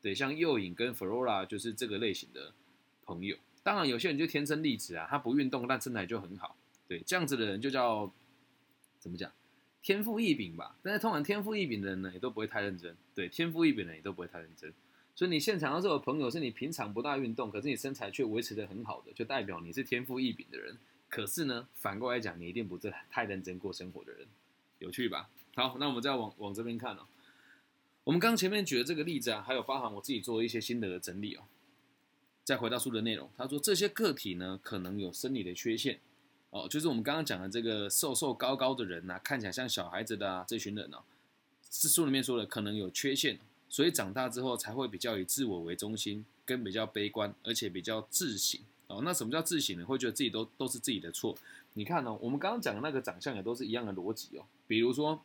[0.00, 2.52] 对，像右影跟 Flora 就是这个类型的
[3.04, 3.36] 朋友。
[3.62, 6.56] 当然，有些人就天生丽质啊，他不运动，但身材就很好。
[6.88, 8.10] 对，这样子的人就叫
[9.00, 9.30] 怎么讲？
[9.86, 10.76] 天赋异禀吧。
[10.82, 12.96] 但是通常天赋异禀的人呢，也都不会太认真。
[13.14, 14.74] 对，天赋异禀的人也都不会太认真。
[15.14, 20.76] 所以你现场要是有朋友是你平常不大运动，可是你身材却维持的很好的，就代表你是天赋异禀的人。
[21.08, 24.26] 可是呢，反过来讲，你一定不是太认真过生活的人，
[24.80, 25.30] 有趣吧？
[25.54, 27.06] 好，那我们再往往这边看哦。
[28.02, 31.44] 我们刚前面举的这个例子啊，还有包含我自己做一些心得的整理哦。
[32.42, 36.00] 再回到书的内容，他说这些个体呢，可能有生理的缺陷
[36.50, 40.98] 哦，就是我们刚刚讲的这个瘦瘦高高的人呐、看起来像小孩子的啊，这群人哦，
[41.70, 43.38] 是书里面说的可能有缺陷，
[43.68, 48.60] 所以长大之后才会比较以自我为中心，跟比较悲观，而且比较自省。
[48.86, 49.84] 哦，那什么叫自省呢？
[49.84, 51.36] 会觉得自己都都是自己的错。
[51.74, 54.44] 你看哦，我们刚刚讲的那个长相也都是一样的逻辑哦。
[54.68, 55.20] 比如说，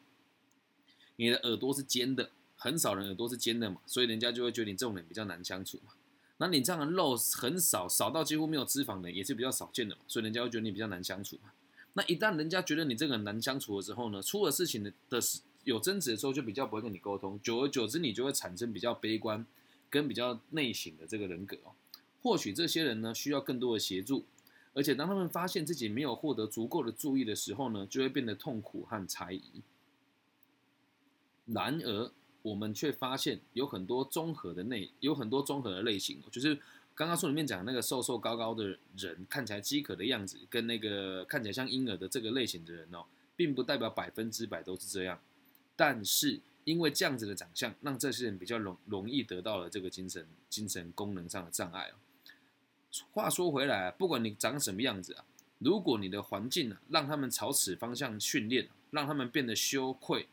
[1.17, 5.93] 你的耳朵是尖的，很少人耳朵是尖的嘛，所以人家就会觉得你这种人比较难相处嘛。
[6.41, 11.51] 那你这样的肉很少，少到几乎没有脂肪的，也是比较少见的嘛，所以人家会觉得你比较难相处嘛。
[11.93, 15.19] 那一旦人家觉得你这个人难相处的时候呢，出了事情的的
[15.65, 19.45] 有争执的时候，就比较不会跟你沟通，久而久之，你就会产生比较悲观
[19.87, 21.73] 跟比较内省的这个人格哦。
[22.23, 24.25] 或许这些人呢需要更多的协助，
[24.73, 29.61] 而且当他们发现自己没有获得足够的注意的时候呢，就会变得痛苦和猜疑。
[31.45, 32.11] 然而，
[32.41, 36.55] 我们却发现有很多综合的内，有很多综合的类型，就是
[36.95, 45.19] 刚刚书里面讲那个瘦瘦高高的人，看起来饥渴的样子，跟那个看起来像婴儿的这个类型的人哦，并不代表百分之百都是这样。
[45.75, 51.95] 但是，因为这样子的长相，让这些人比较容容易得到了这个精神精神功能上的障碍哦。
[53.11, 55.23] 话说回来啊，不管你长什么样子啊，
[55.59, 60.27] 如果你的环境啊，让他们朝此方向训练，让他们变得羞愧、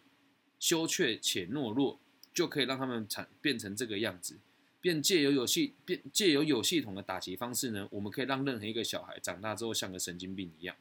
[0.58, 1.98] 羞怯且懦弱，
[2.32, 4.38] 就可以让他们产变成这个样子。
[4.80, 10.76] 便借由有系变借由有系统的打击方式呢，我们可以让任何一个小孩长大之后像个神经病一样。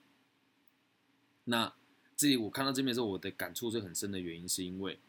[1.45, 1.73] 那
[2.15, 4.99] 这里我看到这边的时候，我的感触是很深的原因，是因为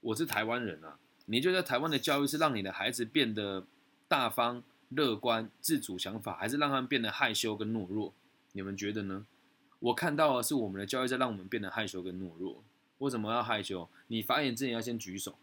[0.00, 0.98] 我是台湾人啊。
[1.26, 3.66] 你觉得台湾的教育是让你的孩子变得
[4.08, 4.62] 大方？
[4.90, 8.14] 乐观、自主想法，还是让他们变得害羞跟懦弱？
[8.52, 9.26] 你们觉得呢？
[9.80, 12.64] 我看到的是我们的教育在让我们变得害羞跟懦弱。
[12.98, 13.88] 为什么要害羞？
[14.08, 15.38] 你发言之前要先举手，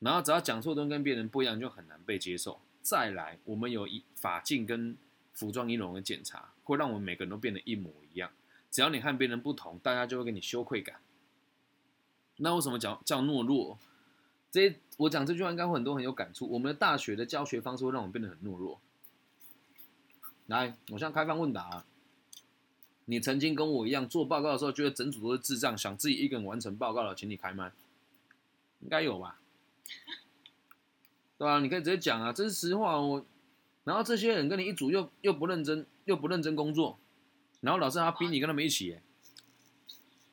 [0.00, 2.60] 然后只要讲错东跟别人不一样，就很难被接受。
[2.82, 4.96] 再来，我们有一法镜跟
[5.32, 8.30] 服装仪容的检查，会让我们每个人都变得一模一样。
[8.70, 11.00] 只要你和别人不同，大家就会给你羞愧感。
[12.36, 13.78] 那为什么叫叫懦弱？
[14.50, 16.46] 这我讲这句话应该会很多很有感触。
[16.50, 18.80] 我们的大学的教学方式会让我们变得很懦弱。
[20.46, 21.84] 来，我现在开放问答。
[23.06, 27.72] 你曾经跟我一样做报告的时候，觉得整组都是智障，想自己一个人完成报告了，请你开麦。
[28.80, 29.40] 应该有吧？
[31.38, 31.60] 对吧？
[31.60, 33.00] 你可以直接讲啊，这是实话。
[33.00, 33.24] 我，
[33.84, 36.98] 然后这些人跟你一组又又不认真，又不认真工作，
[37.60, 38.98] 然后老师还逼你跟他们一起，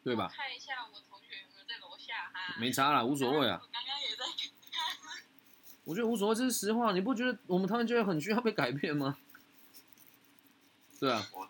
[0.04, 0.32] 对吧？
[0.36, 2.60] 看一下我同学有没有在楼下哈。
[2.60, 3.62] 没差啦，无所谓啊。
[5.86, 6.94] 我觉得无所谓，这是实话。
[6.94, 9.18] 你不觉得我们他们就会很需要被改变吗？
[11.00, 11.30] 对啊。
[11.34, 11.50] 我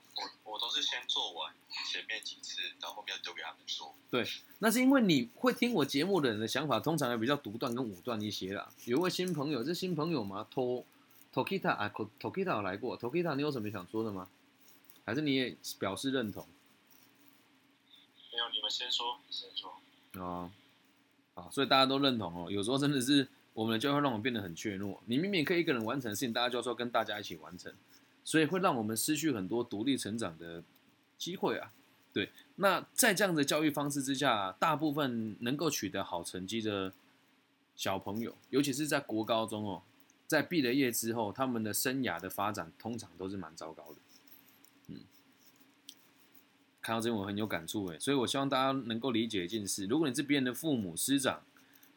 [0.53, 1.51] 我我都是先做完
[1.91, 3.95] 前面几次，然后后面丢给他们做。
[4.11, 4.23] 对，
[4.59, 8.71] 那是因为你会听我节目的人的想法，通常也比较独断跟武断一些啦。
[8.85, 10.85] 有位新朋友，这新朋友吗？To
[11.33, 12.99] Tokita 啊，Tokita 来过。
[12.99, 14.29] Tokita，你有什么想说的吗？
[15.03, 16.47] 还是你也表示认同？
[18.31, 19.73] 没有，你们先说，先说。
[20.21, 20.51] 哦，
[21.33, 22.51] 好，所以大家都认同哦。
[22.51, 23.27] 有时候真的是。
[23.55, 24.97] 我们就会让我们变得很怯懦。
[25.05, 27.71] 你明明可以一个人完成的事情，大家就说跟大家一起完成，
[28.23, 30.63] 所以会让我们失去很多独立成长的
[31.17, 31.71] 机会啊。
[32.11, 36.93] 对，那在这样的教育方式之下，大部分能够取得好成绩的
[37.75, 39.81] 小朋友，尤其是在国高中哦，
[40.27, 43.99] 在毕了业之后，他们的生涯的发展通常都是蛮糟糕的。
[44.87, 44.99] 嗯，
[46.81, 51.43] 看到这我很有感触诶，所以我希望大家能够理解一件事：如果你是别人的父母师长。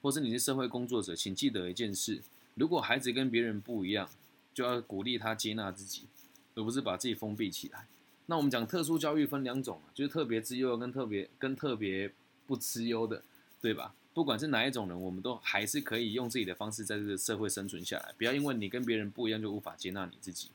[0.02, 2.22] 或是你是社会工作者，请记得一件事：
[2.54, 4.08] 如果孩子跟别人不一样，
[4.56, 6.06] 就要鼓励他接纳自己，
[6.54, 7.86] 而不是把自己封闭起来。
[8.24, 12.10] 那我们讲特殊教育分两种就是特别之优跟特别跟特别
[12.46, 13.22] 不资优的，
[13.60, 13.94] 对吧？
[14.14, 18.14] 不管是哪一种人，我们都还是可以用自己的方式在这个社会生存下来。
[18.16, 20.50] 不要因为你跟别人不一样就无法接纳你自己。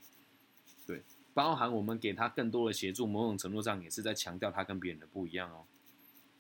[0.87, 1.03] 对，
[1.35, 5.65] 包含我们给他更多的协助，某种程度上也是在强调他跟别人的不一样哦，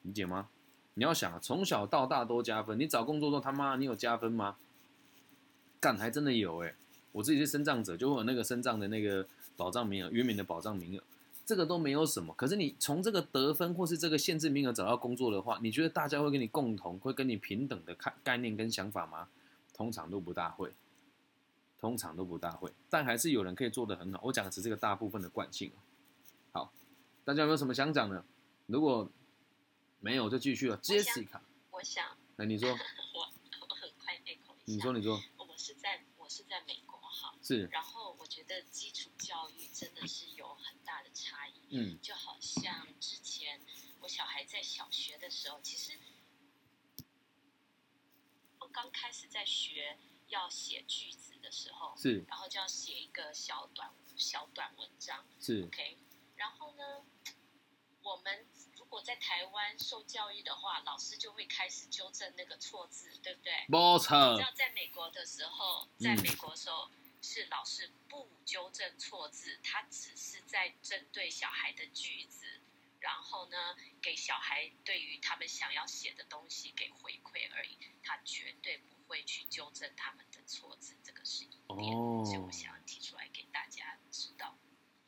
[0.01, 0.49] 理解吗？
[0.95, 2.79] 你要想啊，从小到大都加分。
[2.79, 4.57] 你找工作都他妈，你有加分吗？
[5.79, 6.73] 干还真的有哎！
[7.11, 11.03] 我自己是生障者，就会有那个生障的那个保障名额，原名的保障名额，
[11.45, 12.33] 这个都没有什么。
[12.35, 19.27] 可是你从这个得分或是这个限制名额找到工作的话，你觉得大家会跟你共同，会跟你平等的看概念跟想法吗？
[19.73, 20.71] 通常都不大会，
[21.79, 22.71] 通常都不大会。
[22.89, 24.19] 但还是有人可以做得很好。
[24.23, 25.71] 我讲的是这个大部分的惯性。
[26.51, 26.71] 好，
[27.23, 28.23] 大家有没有什么想讲的？
[28.67, 29.09] 如果
[29.99, 30.77] 没有，就继续了。
[30.77, 31.39] Jessica，
[31.71, 32.05] 我想，
[32.37, 34.75] 哎你说， 我我很快 echo 一下。
[34.75, 36.90] 你说，你说，我是在我是在美国哈，
[37.51, 37.65] 是。
[37.71, 43.59] 然后我觉得基础教育真的是有很大的差异，嗯，就好像之前
[43.99, 45.99] 我小孩在小学的时候，其实
[48.59, 49.97] 我刚开始在学
[50.27, 55.97] 要写句子的时候，是，然后就要写一个小短小短文章，是，OK，
[56.37, 57.03] 然后呢，
[58.03, 58.45] 我们。
[58.77, 63.53] 如果在台湾受教育的话，老师就会开始纠正那个错字，对不对？
[63.69, 64.35] 没错。
[64.35, 66.89] 知道在美国的时候，在美国的时候，
[67.21, 72.59] 是老师不纠正错字，他只是在针对小孩的句子，
[72.99, 84.57] 然后呢，给小孩对于他们想要写的东西给回馈而已，他绝对不会去纠正他们的错字，这个是一点，哦所以我想要提出来给大家知道。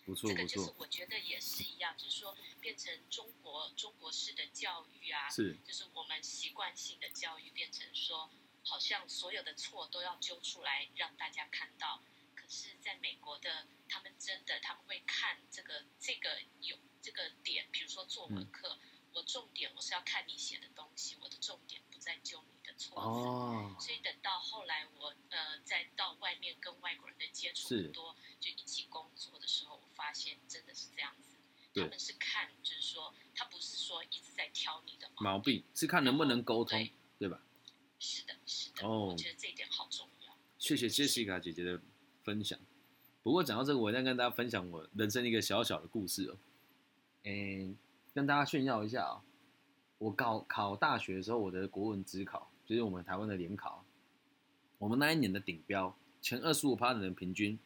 [0.05, 8.29] 不错这个就是，我觉得也是一样，就是说变成中国中国式的教育啊，是就是我们习惯性的教育变成说，
[8.63, 12.01] 好像所有的错都要揪出来让大家看到。
[12.35, 18.77] 可是，在美国的他们真的他们会看这个这个有这个点，比如说作文课，
[19.13, 22.99] 我重点我是要看你写的东西，我的重点不在揪你的错字。
[22.99, 31.37] 哦，所以等到后来我呃再到外面跟外国人的接触多，就一起工作的时候，我发现真的是这样子。
[31.75, 37.41] 他们是看，就是说他不是说一直在挑你的毛病是看能不能沟通对，对吧？
[38.03, 40.35] 是的，是的，哦我觉得这一点好重要。
[40.59, 41.79] 谢谢 Jessica 姐姐的
[42.21, 42.59] 分享。
[43.23, 46.37] 不过讲到这个，我再跟大家分享我人生一个小小的故事哦。
[47.23, 47.77] 嗯，
[48.13, 49.23] 跟大家炫耀一下啊、
[49.99, 53.85] 我考考大学的时候，我的国文职考就是我们台湾的联考，
[54.79, 57.57] 我们那一年的顶标前二十五趴的人平均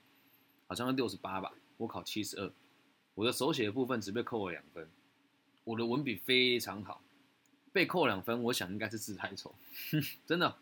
[0.68, 2.54] 好像是六十八吧，我考七十二，
[3.16, 4.88] 我的手写的部分只被扣了两分，
[5.64, 7.02] 我的文笔非常好，
[7.72, 9.53] 被扣两分，我想应该是字太丑，
[10.26, 10.55] 真的。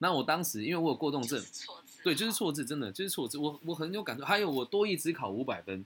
[0.00, 1.42] 那我当时因为我有过动症
[2.04, 2.32] 对，就是。
[2.32, 4.24] 错字，真的就是错字，我我很有感受。
[4.24, 5.84] 还有我多一只考五百分，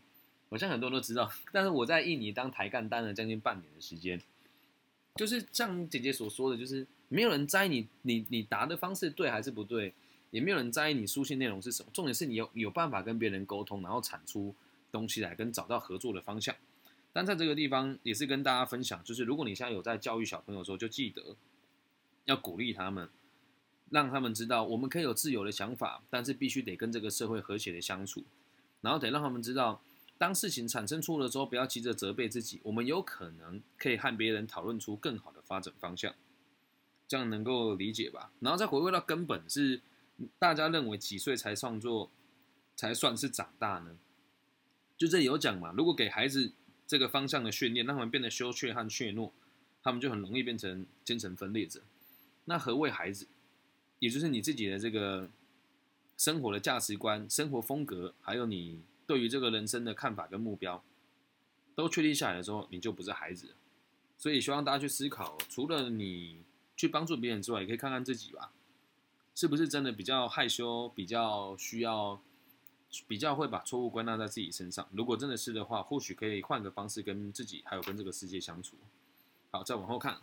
[0.51, 1.33] 我相信很多人都知道。
[1.51, 4.21] 但是我在印尼当台干当了将近半年的时间，
[5.15, 9.95] 就是像姐姐所说的，就是没有人在意你你你答的方式对还是不对，
[10.31, 11.89] 也没有人在意你书信内容是什么。
[11.95, 14.55] 重点是你有有办法跟别人沟通，然后产出
[14.91, 16.55] 东西来，跟找到合作的方向。
[17.13, 21.37] 但在这个地方也是跟大家分享，就是如果你现在有在教育小朋友的时候，就记得
[22.25, 23.09] 要鼓励他们。
[23.91, 28.25] 让他们知道我们可以有自由的想法，但是必须得跟这个社会和谐的相处，
[28.81, 29.83] 然后得让他们知道，
[30.17, 36.15] 当事情产生错了之后，不要急着责备自己，我们有可能可以和别人讨论出更好的发展方向，
[37.07, 38.33] 这样能够理解吧？
[38.41, 39.83] 然后再回归到根本是，
[40.39, 42.11] 大家认为几岁才创作
[42.75, 43.99] 才算是长大呢？
[44.97, 46.51] 就这里有讲嘛，如果给孩子
[46.93, 49.31] 这个方向的训练，让他们变得羞怯和怯懦，
[49.83, 51.81] 他们就很容易变成精神分裂者。
[52.45, 53.27] 那何谓孩子？
[53.99, 55.31] 也就是你自己的这个
[56.19, 60.85] 生活的价值观、生活风格，还有你对于这个人生的看法跟目标，
[61.75, 63.55] 都确立下来的时候，你就不是孩子。
[64.19, 66.43] 所以希望大家去思考，除了你
[66.77, 68.53] 去帮助别人之外，也可以看看自己吧，
[69.35, 72.23] 是不是真的比较害羞，比较需要，
[73.07, 74.87] 比较会把错误归纳在自己身上。
[74.93, 78.77] 如果真的是的话，或许可以换个方式跟自己还有跟这个世界相处。
[79.51, 80.19] 好，再往后看。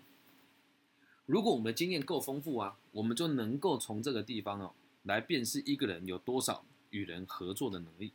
[1.25, 8.11] 如果我们的经验够丰富啊，我们就能够从这个地方哦来辨识一个人有多少与人合作的能力。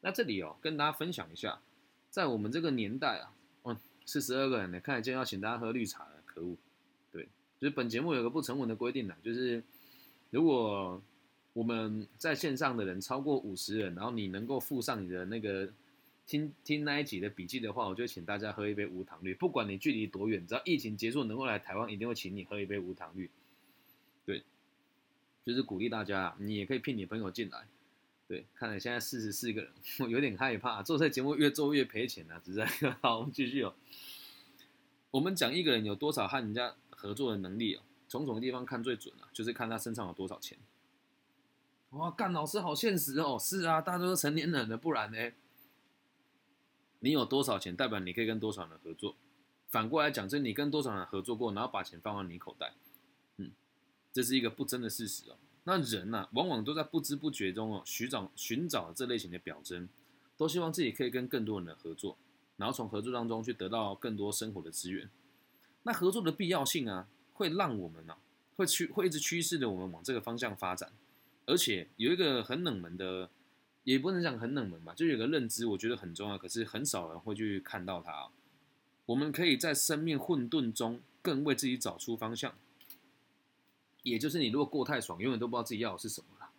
[0.00, 1.60] 那这里哦，跟大家分享一下，
[2.10, 3.32] 在我们这个年代啊，
[3.64, 6.56] 嗯，四十二个人呢，看来今天要请大家喝绿茶了，可恶！
[7.12, 7.28] 对，
[7.60, 9.62] 就是本节目有个不成文的规定呢，就是
[10.30, 11.00] 如果
[11.52, 15.68] 我们在线上的人超过五十人，然后你能够附上你的那个
[16.26, 23.28] 听听那一集的笔记的话，我就请大家喝一杯无糖绿，不管你距离多远，只要疫情结束能够来台湾，一定会请你喝一杯无糖绿。
[24.24, 24.44] 对，
[25.44, 27.66] 就是鼓励大家，你也可以聘你朋友进来。
[28.28, 29.70] 对，看来现在四十四个人，
[30.00, 32.38] 我有点害怕，做这节目越做越赔钱啊！
[32.44, 32.66] 实在，
[33.00, 33.74] 好，我们继续哦。
[35.10, 39.24] 我们讲一个人有多少和人家合作的能力哦，从什么地方看最准啊？
[39.32, 40.58] 就是看他身上有多少钱。
[41.90, 43.38] 哇，干老师好现实哦！
[43.40, 45.32] 是啊，大家都是成年人了，不然呢？
[47.00, 49.16] 你有多少钱，代表你可以跟多少人合作。
[49.68, 52.74] 反过来讲，就是你跟多少人合作过，然后把钱放到你口袋，
[53.38, 53.52] 嗯，
[54.12, 55.36] 这是一个不争的事实哦。
[55.64, 59.88] 那人呐、往往都在不知不觉中哦，寻找寻找这类型的表征，
[60.36, 62.18] 都希望自己可以跟更多人的合作，
[62.58, 65.08] 然后从合作当中去得到更多生活的资源。
[65.84, 68.18] 那合作的必要性啊，会让我们啊，
[68.56, 70.92] 会趋会一直驱使着我们往这个方向发展。
[71.48, 73.30] 而且有一个很冷门的，
[73.84, 78.28] 也不能讲很冷门吧，就有个认知，我觉得很重要，可是很少人会去看到它、
[79.06, 82.54] 我们可以在生命混沌中，更为自己找出方向。
[84.02, 86.50] 也就是你如果过太爽，永远都不知道自己要的是什么了。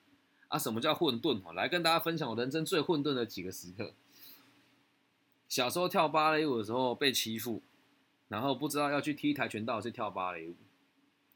[0.47, 1.39] 啊，什么叫混沌？
[1.41, 3.93] 哈，来跟大家分享我人生最混沌的几个时刻。
[5.47, 7.61] 小时候跳芭蕾舞的时候被欺负，
[8.27, 10.55] 然后不知道要去踢跆拳道去跳芭蕾舞。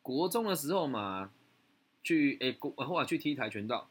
[0.02, 1.32] 国中的时候嘛，
[2.04, 3.90] 去诶国后来去踢跆拳道，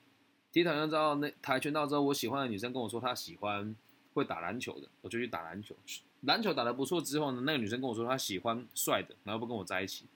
[0.53, 3.75] 踢跆拳道那跆拳道之后，我喜欢的女生跟我说她喜欢
[4.15, 5.75] 会打篮球的，我就去打篮球。
[6.21, 10.07] 篮球打得不错之后呢，那个女生跟我说她喜欢帅的，然后不跟我在一起。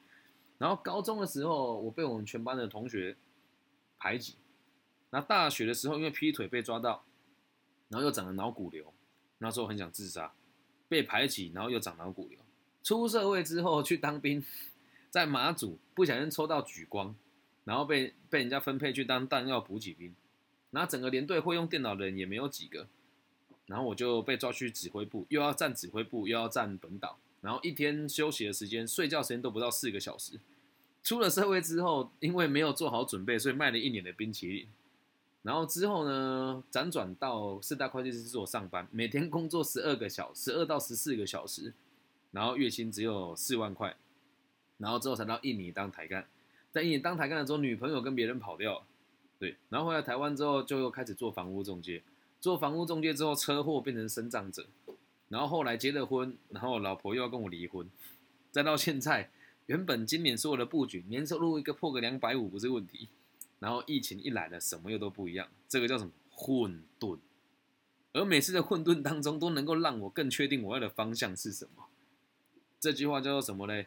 [0.58, 3.16] 然后高中的时候，我被我们全班的同学
[3.98, 4.36] 排挤，
[5.10, 7.04] 那大学的时候因为劈腿被抓到，
[7.88, 8.92] 然后又长了脑骨瘤，
[9.38, 10.32] 那时候很想自杀，
[10.88, 12.38] 被排挤，然后又长脑骨瘤。
[12.82, 14.44] 出社会之后去当兵，
[15.10, 17.14] 在马祖不小心抽到举光，
[17.66, 20.14] 然后被被人家分配去当弹药补给兵，
[20.70, 22.86] 然后整个连队会用电脑的人也没有几个，
[23.66, 30.40] 然后我就被抓去指挥部，又要站指挥部，又要站本岛，然后一天休息的时间、睡觉时间都不到四个小时。
[31.02, 34.68] 出了社会之后，因为没有做好准备，所以卖了一年的冰淇淋。
[35.42, 41.74] 然后之后呢，辗转到四大会计师事务所上班，每天工作十二个小时，十二到十四个小时。
[42.32, 43.96] 然后月薪只有四万块，
[44.78, 46.28] 然后之后才到印尼当台干，
[46.76, 48.84] 在印尼当台干的时候，女朋友跟别人跑掉，
[49.38, 52.02] 对，然后回来台湾之后就又开始做房屋中介，
[52.38, 54.66] 做房屋中介之后车祸变成生长者，
[55.30, 57.88] 然后后来结了婚，然后老婆又要跟我离婚，
[58.50, 59.30] 再到现在，
[59.64, 63.08] 原本今年所有的布局年收入一个破个两百五不是问题，
[63.58, 67.16] 然后疫情一来了，什么又都不一样，这个叫什么混沌，
[68.12, 71.84] 而每次的混沌当中都能够让我更确定我要的方向是什么。
[72.78, 73.86] 这句话叫做什么嘞？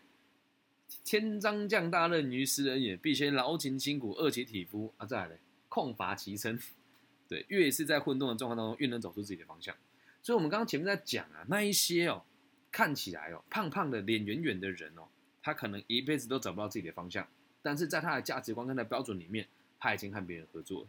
[1.03, 5.05] 天将降大任于斯人也，必先劳勤筋骨，饿其体肤啊！
[5.05, 6.59] 再来嘞，空乏其身。
[7.29, 9.75] 对，越是在混沌的状况当中，越能走出自己的方向。
[10.21, 12.23] 所以，我们刚刚前面在讲啊，那一些哦，
[12.71, 15.03] 看起来哦，胖胖的脸圆圆的人哦，
[15.41, 17.27] 他可能一辈子都找不到自己的方向。
[17.61, 19.47] 但是在他的价值观跟他的标准里面，
[19.79, 20.87] 他已经和别人合作了。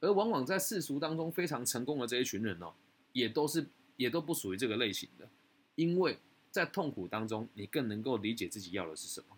[0.00, 2.72] 而往往在世俗当中非常成功的这一群人哦，
[3.12, 3.66] 也都是
[3.96, 5.28] 也都不属于这个类型的，
[5.74, 6.18] 因为。
[6.56, 9.36] 在痛苦当中，你更能够理解自己要的是什么。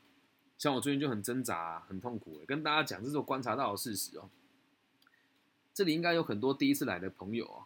[0.57, 2.41] 像我最近就很挣扎，很痛苦。
[2.47, 4.31] 跟大家讲，这是我观察到的事实哦。
[5.73, 7.65] 这里应该有很多第一次来的朋友哦，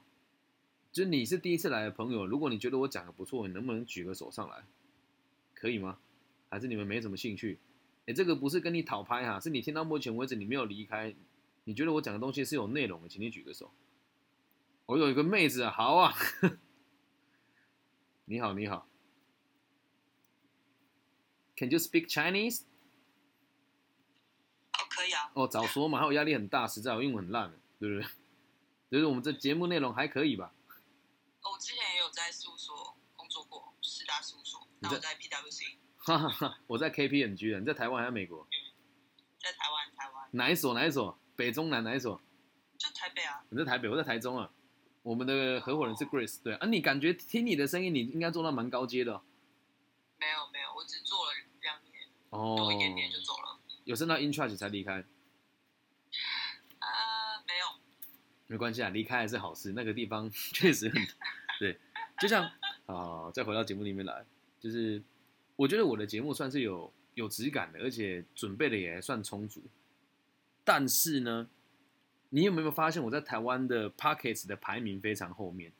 [0.92, 4.64] 就你是第一次来的朋友，如果你觉得我讲的不错，你能不能举个手上来？
[5.54, 5.98] 可以吗？
[6.50, 7.58] 还是你们没什么兴趣？
[8.06, 11.14] 哎，这个不是跟你讨拍哈，是你听到目前为止你没有离开，
[11.64, 13.70] 你觉得我讲的东西是有内容的，请你举个手。
[14.84, 16.12] 我有一个妹子，好啊，
[18.26, 18.86] 你好，你好。
[21.62, 22.62] Can you speak Chinese？
[24.72, 25.30] 哦，可以啊。
[25.34, 28.10] 哦，早说嘛，还有压力很大，实在我英文很烂，对不对？
[28.90, 30.52] 就是我们这节目内容还可以吧？
[31.42, 34.66] 哦，我之前也有在事务所工作过，四大事务所。
[34.80, 35.76] 那我在 PWC。
[35.98, 38.44] 哈哈哈，我在 KPMG 你在台湾还是美国？
[39.38, 40.28] 在台湾，台湾。
[40.32, 40.74] 哪一所？
[40.74, 41.16] 哪一所？
[41.36, 42.20] 北中南哪一所？
[42.76, 43.44] 就台北啊。
[43.50, 44.50] 你在台北，我在台中啊。
[45.04, 46.66] 我们的合伙人是 Grace，对啊。
[46.66, 49.22] 你感觉听你的声音，你应该做到蛮高阶的。
[50.18, 51.31] 没有没有，我只做了
[52.32, 53.58] 两年，多一点点就走了。
[53.84, 54.94] 有升到 in charge 才离开？
[56.78, 56.88] 啊，
[57.46, 57.66] 没有。
[58.46, 59.72] 没关系啊，离开还是好事。
[59.72, 61.00] 那个地方 确实很
[61.60, 61.78] 对，
[62.18, 62.50] 就像
[62.86, 64.24] 啊，再回到节目里面来，
[64.58, 65.02] 就是
[65.56, 69.62] 我觉得我的节目算是有有质感的，而且准备的也算充足。
[70.64, 71.48] 但是呢，
[72.30, 75.72] 你有没有发现我在台湾的 pockets 的排名非常后面？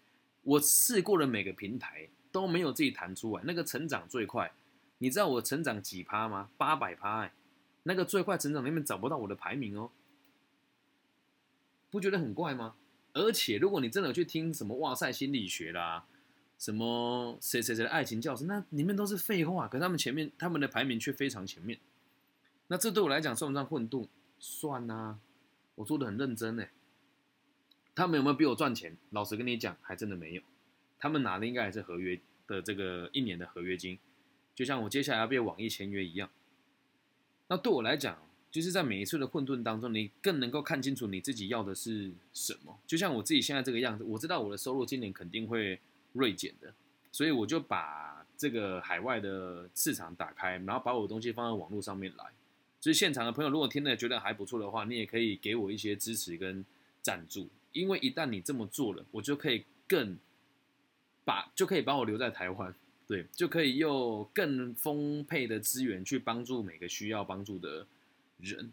[0.43, 2.09] 我试过了每个平台。
[2.33, 4.51] 都没有自己弹出来，那个成长最快，
[5.03, 6.49] 你知道我成长几趴吗？
[6.57, 7.33] 八百趴哎，
[7.83, 9.91] 那个最快成长里面找不到我的排名哦，
[11.91, 12.77] 不觉得很怪吗？
[13.13, 16.07] 而且如果你真的去听什么哇塞心理学啦，
[16.57, 21.81] 什么谁谁谁的爱情教室，那里面都是废话，可他们前面他们的排名却非常前面，
[22.69, 24.07] 那这对我来讲算不算混沌？
[24.39, 25.19] 算啊，
[25.75, 26.71] 我做的很认真哎，
[27.97, 28.97] 他们有没有比我赚钱？
[29.11, 30.43] 老实跟你讲，还真的没有。
[31.01, 33.99] 他们拿的应该还是合约的这个一年的合约金，
[34.55, 36.29] 就像我接下来要被网易签约一样。
[37.49, 38.19] 那对我来讲，
[38.51, 42.79] 就是在每一次的混沌当中，你更能够看清楚你自己要的是什么。
[42.87, 45.79] 就像我自己现在这个样子，我知道我的收入今年肯定会
[46.13, 46.73] 锐减的，
[47.11, 52.25] 所以我就把这个海外的市场打开，然后把我东西放在网络上面来。
[52.81, 56.65] 所以现场的朋友如果听了觉得还不错的话，你也可以给我一些支持跟
[57.01, 60.19] 赞助，因为一旦你这么做了，我就可以更。
[61.25, 62.75] 把就可以把我留在台湾，
[63.07, 67.87] 对，就可以用更丰沛的资源去帮助每个需要帮助的
[68.39, 68.73] 人，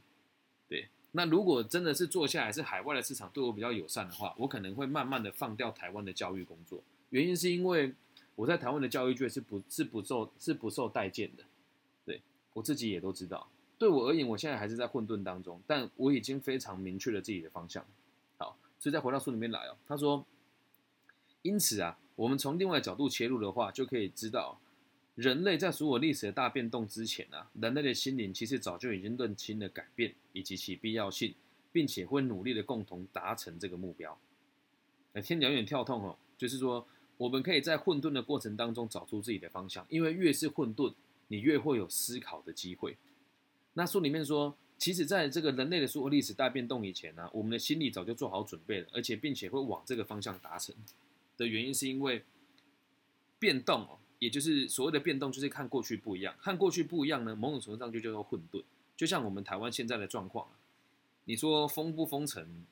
[0.69, 0.87] 对。
[1.11, 6.81] 那如果真的是做下来是海外的市场对我比较友善的话，我可能会慢慢的放掉台湾的教育工作。
[7.09, 7.93] 原因是因为
[8.35, 11.43] 我在台湾的教育界是不是不受是不受待见的，
[12.05, 12.21] 对
[12.53, 13.49] 我自己也都知道。
[13.77, 17.83] 对我而言，我现在还是在混沌当中，但我已经非常明确了自己的方向。
[18.37, 20.23] 好，所以再回到书里面来哦，他说，
[21.41, 21.97] 因此啊。
[22.19, 24.59] 我们从另外角度切入的话，就可以知道，
[25.15, 31.33] 人类在所有历史的大变动之前啊，人类的心灵其实早就已经认清了改变以及其必要性，
[31.71, 34.19] 并且会努力的共同达成这个目标。
[35.13, 40.93] 哎，听有点跳痛哦，就是说，我们可以在混沌的过程当中找出自己的方向，因为越是混沌，
[41.29, 42.97] 你越会有思考的机会。
[43.75, 50.75] 那书里面说，其实在这个人类的所有历史大变动以前呢、我们的心理早就做好准备了，而且并且会往这个方向达成
[51.39, 52.23] 的原因，是因为
[53.39, 58.61] 变动哦，也就是所谓的变动，就是看过去不一样，看过去不一样呢，某种程度上就叫做混沌。
[58.97, 60.59] 就像我们台湾现在的状况啊，
[61.23, 62.65] 你说封不封城？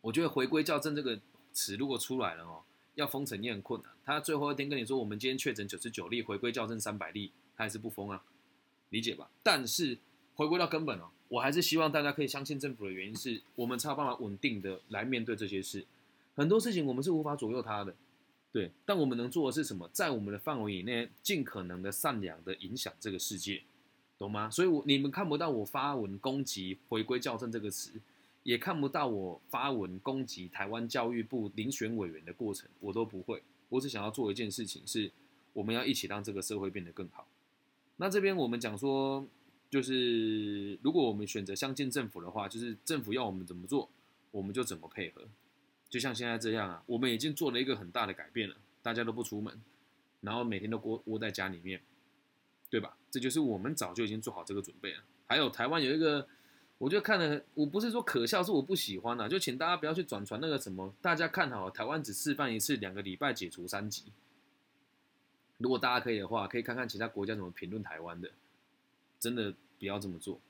[0.00, 1.20] 我觉得回归校正这个
[1.52, 2.62] 词如果出来了哦，
[2.94, 3.92] 要封城也很困难。
[4.04, 8.24] 他最后一天跟你说，我们今天确诊九十九例，回归校正三百例，他还是不封啊，
[8.88, 9.30] 理解吧？
[9.42, 9.98] 但是
[10.34, 15.84] 回归到根本哦，我还是希望大家可以相信政府的原因是，我们才有办法稳定的来面对这些事。
[16.34, 17.94] 很多事情我们是无法左右他的，
[18.52, 18.70] 对。
[18.84, 19.88] 但我们能做的是什么？
[19.92, 23.62] 在我们的范围以内，尽可能的善良的影响这个世界，
[24.18, 24.48] 懂吗？
[24.50, 27.92] 所以我，你们看不到我发文攻击“回归校正”这个词，
[28.44, 33.42] 也看不到我发文攻击台湾教育部遴选委员的过程，我都不会。
[33.68, 35.10] 我只想要做一件事情，是
[35.52, 37.26] 我们要一起让这个社会变得更好。
[37.96, 39.26] 那这边我们讲说，
[39.70, 43.88] 就是如果我们选择相信政府的话，就是政府要我们怎么做，
[44.30, 45.22] 我们就怎么配合。
[45.92, 49.60] 就像现在这样啊，我们已经做了一个很大的改变了，大家都不出门，
[50.22, 51.82] 然后每天都窝窝在家里面，
[52.70, 52.96] 对吧？
[53.10, 55.02] 这就是我们早就已经做好这个准备了。
[55.26, 56.26] 还有台湾有一个，
[56.78, 64.04] 我觉得看了，我不是说可笑，是我不喜欢啊，就请大家不要去转传那个什么，大家看好台湾只示范一次，两个礼拜解除三级。
[65.58, 68.30] 如果大家可以的话，可以看看其他国家怎么评论台湾的，
[69.20, 70.40] 真的不要这么做。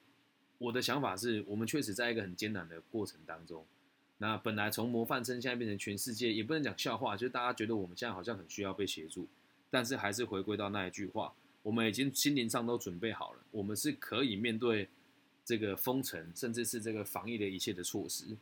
[0.59, 3.67] 我的想法是我们确实在一个很艰难的过程当中。
[4.23, 9.27] 那本来从模范生现在变成全世界，也不能讲笑话，就是大家觉得我们现在好像很需要被协助，
[9.69, 14.89] 但是还是回归到那一句话，我们已经心灵上都准备好了，我们是可以面对
[15.45, 18.37] 这个封城，甚至是这个防疫的一切的措施，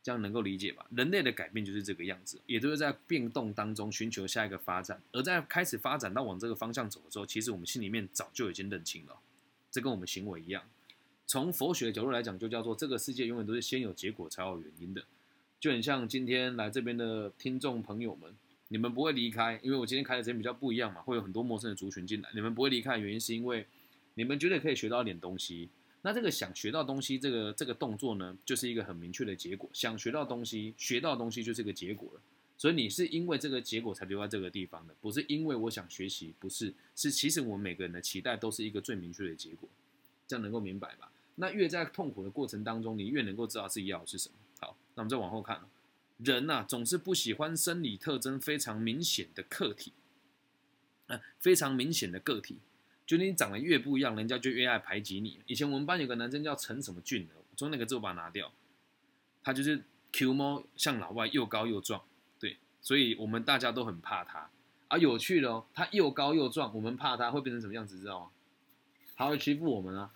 [0.00, 0.86] 这样能够理解吧？
[0.90, 9.18] 人类的改变就是这个样子，也都是在变动当中寻求下一个发展，而在开始发展到往这个方向走的时候，其实我们心里面早就已经认清了，
[9.72, 10.62] 这跟我们行为一样。
[11.30, 15.04] 从佛学的角度来讲，就叫做这个世界永远都是先有结果才有原因的，
[15.60, 18.34] 就很像今天来这边的听众朋友们，
[18.66, 23.64] 你们不会离开，因为我今天开的时间比较不一样嘛，会有很多陌生的族群进来，你们不会离开的原因是因为
[24.14, 25.68] 你们觉得可以学到一点东西，
[26.02, 32.20] 那这个想学到东西，这个这个动作呢，就是一个很明确的结果，想学到东西，学到东西就是一个结果了，
[32.58, 39.68] 所以你是因为这个结果才留在这个地方的，不是因为我想学习，不是，是其实我们每个人的期待都是一个最明确的结果，
[40.26, 41.09] 这样能够明白吧？
[41.36, 44.34] 那越在痛苦的过程当中，你越能够知道自己要的是什么。
[44.60, 45.60] 好，那我们再往后看，
[46.18, 49.92] 人呐、总是不喜欢生理特征非常明显的客体，
[51.06, 52.58] 啊、非常明显的个体，
[53.06, 55.40] 就你长得越不一样，人家就越爱排挤你。
[55.46, 58.52] 以前我们班有个男生叫陈什么俊的，从那个字我把它拿掉，
[59.42, 62.04] 他就是 Q 猫，像老外又高又壮，
[62.38, 64.50] 对，所以我们大家都很怕他。
[64.88, 68.30] 啊，有趣的哦，他又高又壮，我们怕他会变成什么样子，知道吗？
[69.16, 70.12] 他会欺负我们啊。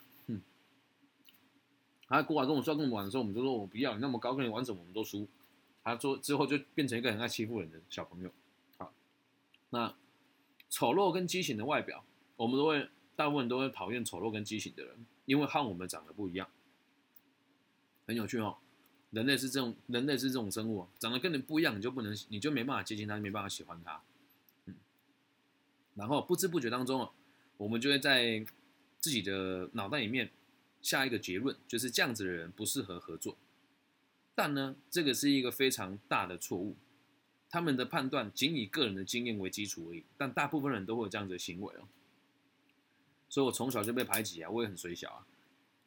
[2.14, 5.26] 他过来跟我说跟我们玩的时候，我们就说我不要你那么高，跟你玩什么我们都输。
[5.82, 8.30] 他说之后就变成一个很爱欺负人的小朋友。
[8.78, 8.92] 好，
[9.70, 9.94] 那
[10.70, 12.04] 丑陋跟畸形的外表，
[12.36, 16.48] 我们都会大部分都会讨厌丑陋跟畸形的人，因为和我们长得不一样。
[18.06, 18.56] 很有趣哦，
[19.10, 24.00] 人类是这种人类是这种生物，长得跟你不一样，你就不能你就没办法接近他，没办法喜欢他。
[24.66, 24.74] 嗯，
[25.96, 27.10] 然后不知不觉当中哦，
[27.56, 28.44] 我们就会在
[29.00, 30.30] 自己的脑袋里面。
[30.84, 33.38] 下一个结论就是这样子的人不适合合作，
[34.34, 36.76] 但呢，这个是一个非常大的错误。
[37.48, 41.88] 他们的判断仅以个人的经验为基础而已，但大部分人都会有这样子的行为哦。
[43.30, 45.26] 所以我从小就被排挤啊，我也很水小啊。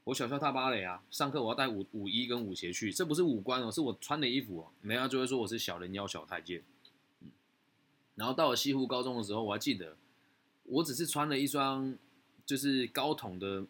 [0.06, 6.64] 我小校踏芭蕾啊，上课我要带舞舞衣跟舞鞋去，这不是五官哦，是我穿的衣服哦，人家就会说我是小人妖小太监。
[7.22, 7.30] 嗯，
[8.16, 9.96] 然后到了西湖高中的时候，我还记得，
[10.64, 11.96] 我只是穿了一双
[12.48, 13.64] 就是高筒的。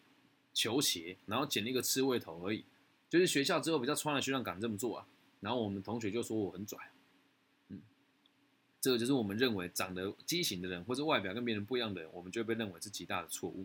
[0.58, 2.64] 球鞋，然后剪了一个刺猬头而已，
[3.08, 5.06] 就是学校之后比较穿的学长敢这么做啊，
[5.38, 6.76] 然后我们同学就说我很拽，
[7.68, 7.80] 嗯，
[8.80, 13.64] 这个就是我们认为长得畸形的人或者外表跟别人不一样的人，我们就会被认为是极大的错误。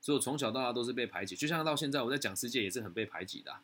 [0.00, 3.54] 所以我从小到大都是被排挤，就像到现在我在讲世界也是很被排挤的。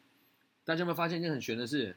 [0.62, 1.96] 大家有没有发现一件很玄的事？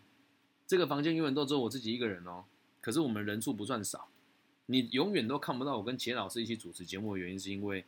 [0.66, 2.46] 这个房间永远都只有我自己一个人哦，
[2.80, 4.08] 可是我们人数不算少，
[4.68, 7.84] 你永远都看不到我跟钱老师一起主持节目的原因是因为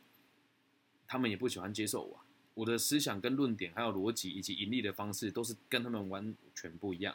[1.06, 2.23] 他们也不喜欢接受我。
[2.54, 7.14] 我的思想跟论点，还有逻辑以及盈利的方式，都是跟他们完全不一样，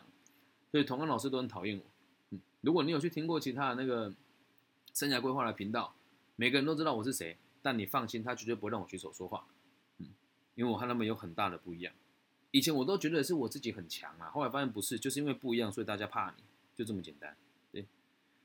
[0.71, 1.83] 所以同安老师都很讨厌我。
[2.31, 4.13] 嗯，如果你有去听过其他的那个
[4.93, 5.95] 生涯规划的频道，
[6.35, 9.45] 每个人都知道我是谁，但你放心，他绝对不会让我举手说话。
[9.99, 10.07] 嗯，
[10.55, 11.93] 因为我和他们有很大的不一样。
[12.51, 16.43] 以前我都觉得是我自己很强啊，后来发现不是，就是因为不一样，所以大家怕你，
[16.75, 17.35] 就这么简单。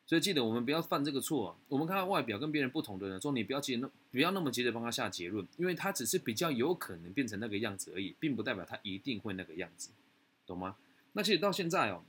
[0.06, 9.90] 所以记得我们不要犯这个错、我们看到外表跟别人不同的人，说你不要急那不要那么急着帮他下结论，因为他只是比较有可能变成那个样子而已，并不代表他一定会那个样子，
[10.46, 10.76] 懂吗？
[11.14, 12.04] 那其实到现在哦，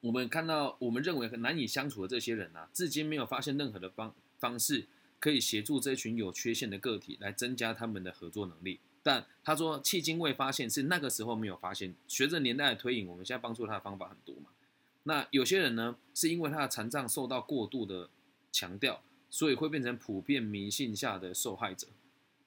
[0.00, 4.86] 我们看到我们认为很难以相处的这些人啊，至今没有发现任何的方方式
[5.18, 8.78] 可以协助这群有缺陷的个体来增加他们的合作能力。
[9.02, 11.94] 但他说迄今未发现，是那个时候没有发现。
[12.06, 14.50] 随着年代的推移，我们现在帮助他的方法很多嘛。
[15.04, 18.10] 那有些人呢，是因为他的残障受到过度的
[18.52, 21.86] 强调，所以会变成普遍迷信下的受害者。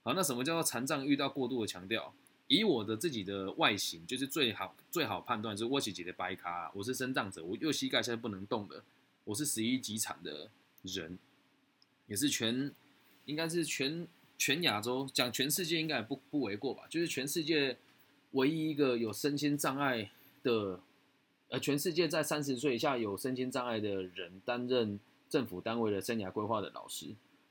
[0.04, 2.14] 好，那什么叫做残障遇到过度的强调？
[2.48, 8.84] 以我的自己的外形，就是最好最好判断，是我自己的白卡，我是身障者，我右膝盖现在不能动的，
[9.24, 10.50] 我是十一级产的
[10.84, 11.18] 人，
[12.08, 12.72] 也是全
[13.26, 17.78] 应该是全全亚洲讲全世界应该也不不为过吧，就是全世界
[18.34, 20.12] 唯一一个有身心障碍
[20.44, 20.80] 的。
[21.52, 24.98] 呃，全世界在三十岁以下有身心障碍的人担任
[25.28, 27.08] 政府单位的生涯规划的老师，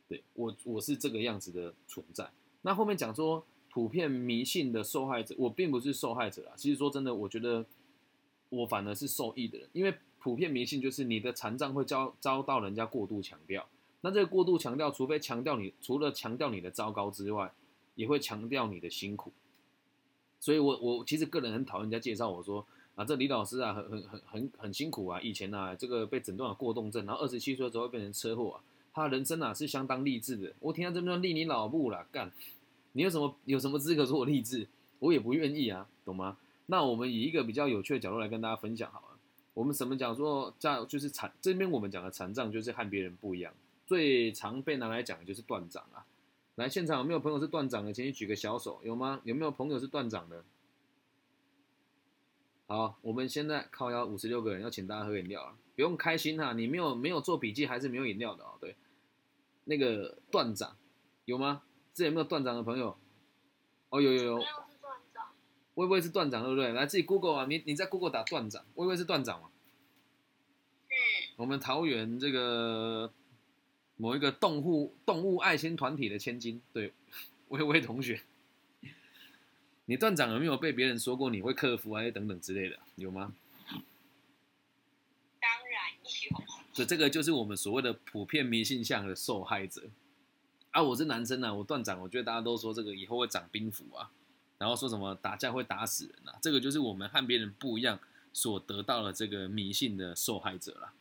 [0.08, 2.30] 对我我是这个样子的存在。
[2.62, 6.56] 那后面讲说普遍迷信的受害者，我并不是受害者啊。
[6.56, 7.66] 其实说真的，我觉得
[8.48, 13.68] 我反而是受益的人，因为普遍迷信就是你的残障会遭遭到人家过度强调。
[14.00, 17.52] 那这个过度强调，除非强调你除了强调你的糟糕之外，
[17.96, 19.30] 也会强调你的辛苦。
[20.38, 22.66] 所以我我其实个人很讨厌人家介绍我说。
[23.00, 25.18] 啊，这李老师啊，很很很很很辛苦啊！
[25.22, 28.60] 以前啊，这个被诊断了过动症，然后二十七岁之后变成车祸啊，
[28.92, 30.52] 他人生啊是相当励志的。
[30.60, 32.30] 我听到这边立你老母了，干！
[32.92, 34.68] 你有什么有什么资格说我励志？
[34.98, 36.36] 我也不愿意啊，懂吗？
[36.66, 39.16] 那我们以一个比较有趣的角度来跟大家分享好了。
[39.54, 43.50] 我们什么讲说叫就是残这边我们讲的残障就是和别人不一样，
[43.86, 46.04] 最常被拿来讲的就是断掌啊。
[46.56, 47.94] 来现场有没有朋友是断掌的？
[47.94, 49.22] 请你举个小手，有吗？
[49.24, 50.44] 有没有朋友是断掌的？
[52.70, 55.56] 好，我们现在靠邀五十六个人，要请大家喝饮料啊！
[55.74, 58.52] 不用开心哈，你没有没有做笔记，还是没有饮料的哦。
[58.60, 58.76] 对，
[59.64, 60.76] 那个段长
[61.24, 61.62] 有吗？
[61.92, 62.96] 这有没有段长的朋友？
[63.88, 64.44] 哦，有有有。
[65.74, 66.72] 微微是段长，对不对？
[66.72, 69.50] 来自己 Google 啊，你你在 Google 打段长，微微是段长吗？
[70.84, 70.94] 嗯。
[71.38, 73.12] 我们桃园这个
[73.96, 76.92] 某一个动物动物爱心团体的千金，对，
[77.48, 78.22] 微微同学。
[79.90, 82.10] 你断掌有没有被别人说过你会克服啊？
[82.12, 83.34] 等等之类的，有吗？
[85.40, 85.80] 当然
[86.30, 86.44] 有。
[86.72, 89.90] 所以这个就是我们所谓的普遍迷信向的受害者
[90.70, 90.80] 啊！
[90.80, 94.12] 我是男生呢，我断掌，我觉得大家都说这个以后会长兵符啊，
[94.58, 97.98] 然后说什么打架会打死人啊，这个就是我们和别人不一样
[98.32, 100.92] 所得到的这个迷信的受害者了，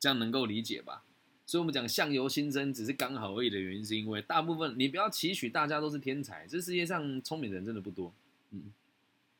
[0.00, 1.04] 这样能够理解吧？
[1.46, 8.12] 所以我们讲相由心生，只是刚好而已的原因，是因为大部分你不要期许大家都是天才，这世界上聪明的人真的不多。
[8.54, 8.72] 嗯，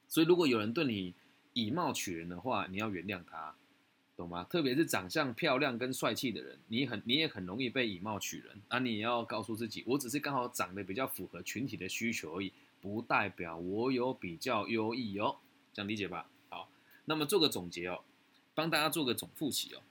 [0.08, 1.14] 所以如果有人对你
[1.52, 3.54] 以貌取人的话，你要原谅他，
[4.16, 4.42] 懂吗？
[4.50, 8.80] 特别是长相漂亮跟帅气的人，你很你也很容易被以貌取人啊！
[8.80, 15.36] 你要告诉自己，我只是刚好长得比较符合群体的需求而已，不代表我有比较优异哦，
[15.72, 16.28] 这样理解吧？
[16.48, 16.68] 好，
[17.04, 18.02] 那么做个总结哦，
[18.52, 19.82] 帮大家做个总复习哦。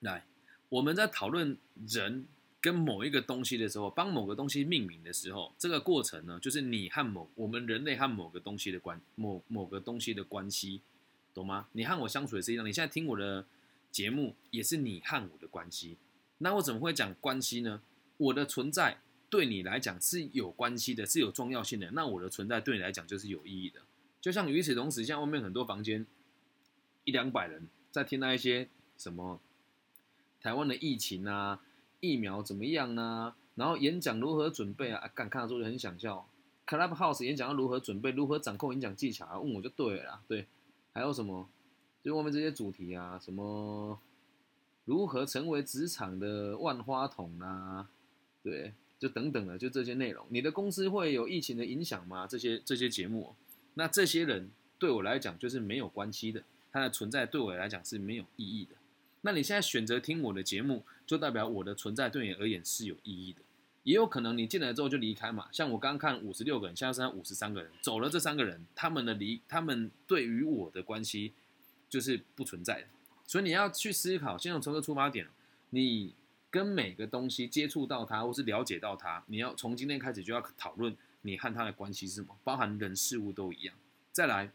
[0.00, 0.26] 来，
[0.68, 1.56] 我们在讨论
[1.88, 2.26] 人。
[2.60, 10.82] 跟某一个东西的时候，帮某个东西命名的时候，这个过程呢，就是你和某我们人类和某个东西的关某某个东西的关系，
[11.32, 11.68] 懂吗？
[11.72, 13.46] 你和我相处也是一样，你现在听我的
[13.90, 15.96] 节目也是你和我的关系。
[16.36, 17.80] 那我怎么会讲关系呢？
[18.18, 19.00] 我的存在
[19.30, 21.90] 对你来讲是有关系的，是有重要性的。
[21.92, 23.80] 那我的存在对你来讲就是有意义的。
[24.20, 26.04] 就像与此同时，像外面很多房间
[27.04, 29.40] 一两百人在听那一些什么
[30.42, 31.62] 台湾的疫情啊。
[32.00, 33.34] 疫苗怎么样呢？
[33.54, 35.10] 然后演讲如何准备啊？
[35.14, 36.26] 敢看的时候就很想笑。
[36.66, 38.10] Clubhouse 演讲要如何准备？
[38.10, 39.38] 如何掌控演讲技巧啊？
[39.38, 40.20] 问我就对了。
[40.26, 40.46] 对，
[40.92, 41.48] 还有什么？
[42.02, 43.98] 就外面这些主题啊，什么
[44.84, 47.90] 如何成为职场的万花筒啊？
[48.42, 50.24] 对，就等等的，就这些内容。
[50.30, 52.26] 你的公司会有疫情的影响吗？
[52.26, 53.34] 这些这些节目，
[53.74, 56.42] 那这些人对我来讲就是没有关系的，
[56.72, 58.76] 他的存在对我来讲是没有意义的。
[59.22, 63.40] 那你现在选择听我的节目，就代表我的存在对你而言是有意义的。
[63.82, 65.48] 也有可能你进来之后就离开嘛。
[65.50, 71.32] 像我刚看五十六个人，现在剩下五十三个人，走了这三个人，他们的离，他们对于我的关系
[71.88, 72.86] 就是不存在的。
[73.26, 75.26] 所以你要去思考，先从这个出发点，
[75.70, 76.14] 你
[76.50, 83.74] 跟每个东西接触到它，或是了解到它，你要从今天开始就要讨论你和他的关系是什么，包含人事物都一样。
[84.12, 84.50] 再来，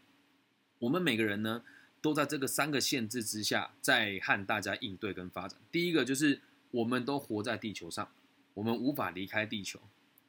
[0.78, 1.62] 我们每个人呢？
[2.06, 5.58] 都在这个三个限制之下，在和大家应对跟发展。
[5.72, 6.40] 第一个就是
[6.70, 8.08] 我们都活在地球上，
[8.54, 9.80] 我们无法离开地球。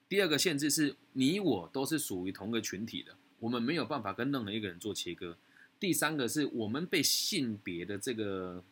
[0.10, 5.38] 第二个限制是你我都是属于同个群体的，我们没有办法跟任何一个人做切割。
[5.80, 8.64] 第三个是我们被性别的这个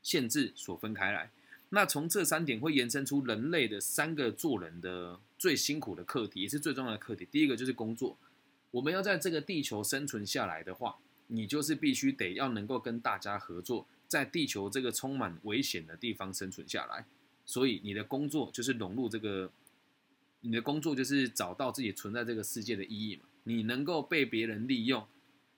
[0.00, 1.32] 限制所分开来。
[1.70, 7.26] 那从这三点会延伸出人类的三个做人的最辛苦的课题，也是最重要的课题。
[7.28, 8.16] 第一个就是工作，
[8.70, 10.96] 我们要在这个地球生存下来的话，
[11.28, 17.06] 你就是必须得要能够跟大家合作，在地球这个充满危险的地方生存下来。
[17.46, 19.50] 所以你的工作就是融入这个，
[20.40, 23.22] 你的工作就是找到自己存在这个世界的意义嘛。
[23.44, 25.06] 你能够被别人利用，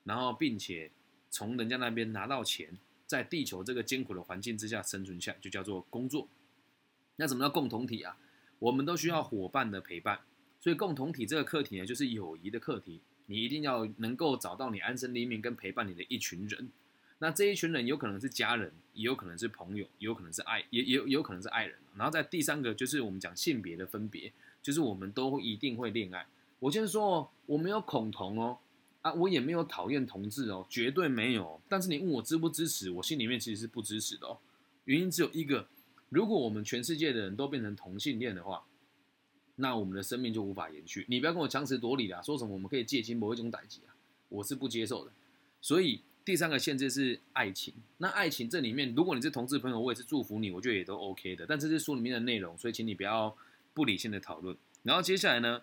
[0.04, 0.90] 然后并且
[1.30, 2.78] 从人家那边拿到钱。
[3.06, 6.28] 在地球这个艰苦的环境之下生存下，就叫做工作。
[7.16, 8.16] 那什么叫共同体啊？
[8.60, 10.20] 我们都需要伙伴的陪伴，
[10.60, 13.00] 所以共同体这个课题呢，就是友谊的课题。
[13.30, 16.68] 你一定要能够找到你安身立命跟陪伴你的一群人。
[17.20, 21.76] 那这一群人有可能是家人，也有可能是朋友，也有可能是爱，也也有可能是爱人。
[21.96, 26.26] 然后在第三个就是我们讲性别的分别，就是我们都一定会恋爱。
[26.58, 28.58] 我先说哦，我没有恐同哦。
[29.02, 31.58] 啊，我也没有讨厌同志哦，绝对没有。
[31.68, 34.36] 但是你问我支不支持，我心里面其实是不支持的哦。
[34.84, 35.68] 原因只有一个：
[36.10, 38.62] 如果我们全世界的人都变成同性恋的话，
[39.60, 41.04] 那我们的生命就无法延续。
[41.08, 43.94] 你不要跟我强词夺理啦，说什么我们可以借精某一种代级啊，
[44.28, 45.12] 我是不接受的。
[45.60, 47.74] 所以第三个限制是爱情。
[47.98, 51.46] 那爱情这里面，如果你是同志朋友，我也是祝福你，我觉得也都 OK 的。
[51.46, 53.36] 但这是书里面的内容，所以请你不要
[53.74, 54.56] 不理性的讨论。
[54.82, 55.62] 然后接下来呢，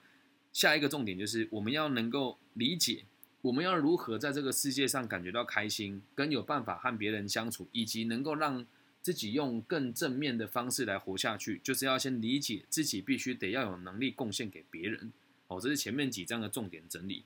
[0.54, 3.04] 下一个重点就是我们要能够理解。
[3.41, 8.66] 我们要如何在这个世界上感觉到开心，跟有办法和别人相处，以及能够让
[9.08, 15.14] 自己用更正面的方式来活下去，就是要先理解自己必须得要有能力贡献给别人。
[15.47, 17.24] 哦，这是前面几章的重点整理。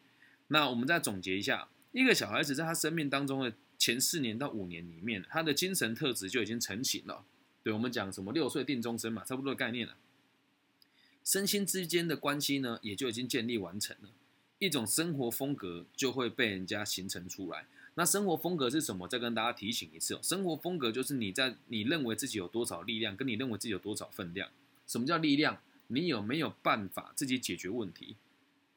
[0.49, 7.25] 那我们再总结一下，一个小孩子在他生命当中的前四年到五年里面，他的精神特质就已经成型了。
[7.63, 9.97] 对我们讲什么六岁定终身嘛，差不多的概念了。
[11.23, 14.09] 身心之间的关系呢，也就已经建立完成了。
[14.59, 17.65] 一种生活风格就会被人家形成出来。
[18.01, 19.07] 那生活风格是什么？
[19.07, 24.49] 再跟大家提醒一次哦，生活风格就是你在你认为自己有多少力量，跟你认为自己有多少分量。
[24.87, 25.61] 什么叫力量？
[25.85, 28.15] 你有没有办法自己解决问题？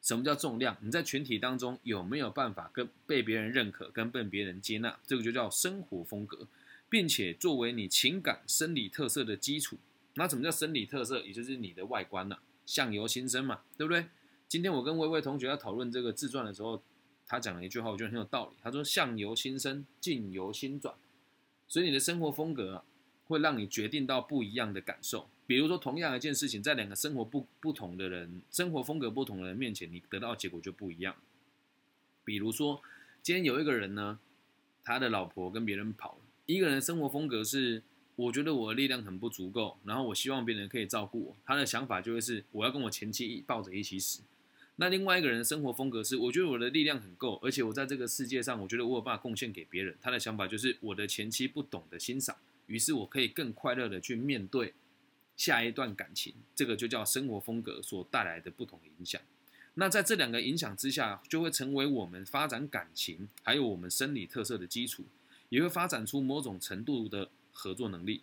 [0.02, 0.76] 什么叫重量？
[0.82, 4.98] 你在群体当中有没有办法跟被别人认可，跟被别人接纳？
[5.06, 6.46] 这个就叫生活风格，
[6.90, 9.78] 并且作为你情感生理特色的基础。
[10.16, 11.22] 那什么叫生理特色？
[11.22, 14.04] 也就是你的外观呐，相由心生嘛，对不对？
[14.46, 16.82] 今天我跟微微同学在讨论这个自传的时候，
[17.26, 18.56] 他讲了一句话，我觉得很有道理。
[18.62, 20.94] 他说：“相由心生，境由心转。”
[21.66, 22.84] 所以你的生活风格啊，
[23.26, 25.28] 会让你决定到不一样的感受。
[25.46, 31.16] 比如说，同样一件事情，在两个生活不不同的人、生活风格不同的人面前，你得到的结果就不一样。
[32.24, 32.82] 比如说，
[33.22, 34.18] 今天有一个人呢，
[34.82, 36.18] 他的老婆跟别人跑了。
[36.46, 37.82] 一个人生活风格是，
[38.16, 41.36] 我觉得我的力量很不足够，然后我希望别人可以照顾我。
[41.44, 44.22] 他的想法就会是，我要跟我前妻抱着一起死。
[44.76, 49.96] 那另外一个人的生活风格是，我觉得我的力量很够，而且我在这个世界上，我觉得我有办法贡献给别人。
[50.00, 54.74] 他的想法就是，我的前妻不懂得欣赏，于是我可以更快乐的去面对
[55.36, 56.34] 下一段感情。
[56.56, 59.20] 这个就叫生活风格所带来的不同影响。
[59.74, 65.04] 那在这两个影响之下，就会成为我们发展感情还有我们生理特色的基础，
[65.50, 68.22] 也会发展出某种程度的合作能力。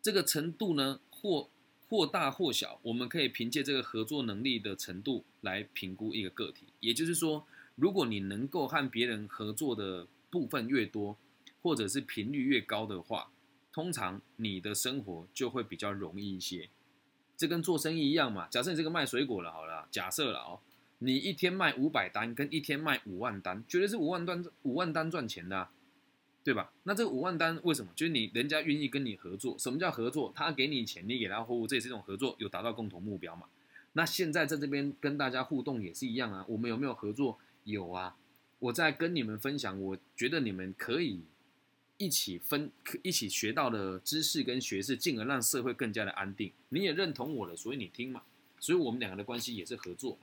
[0.00, 1.50] 这个程度呢，或
[1.88, 6.66] 或大或小，我们可以凭借这个合作能力的程度来评估一个个体。
[6.80, 11.16] 也就是说，如果你能够和别人合作的部分越多，
[11.62, 13.30] 或者是频率越高的话，
[13.72, 16.68] 通常你的生活就会比较容易一些。
[17.36, 18.46] 这跟做生意一样嘛。
[18.48, 20.60] 假设你这个卖水果了，好了，假设了哦，
[20.98, 25.68] 你一天卖五百单，跟一天卖五万单，绝对是五万单五万单赚钱的。
[26.48, 26.72] 对吧？
[26.84, 27.92] 那这五万单为什么？
[27.94, 29.54] 就是你人家愿意跟你合作。
[29.58, 30.32] 什么叫合作？
[30.34, 33.42] 他给你钱，你给他货物，这也是一种合作，有达到共同目标嘛？
[33.92, 36.46] 那现在在这边跟大家互动也是一样啊。
[36.48, 37.38] 我们有没有合作？
[37.64, 38.16] 有啊。
[38.60, 41.20] 我在跟你们分享，我觉得你们可以
[41.98, 42.72] 一起分，
[43.02, 46.50] 一起学到的知识跟学识，进而让社会更加的安定。
[46.70, 48.22] 你也认同我了，所以你听嘛。
[48.58, 50.16] 所以我们两个的关系也是合作。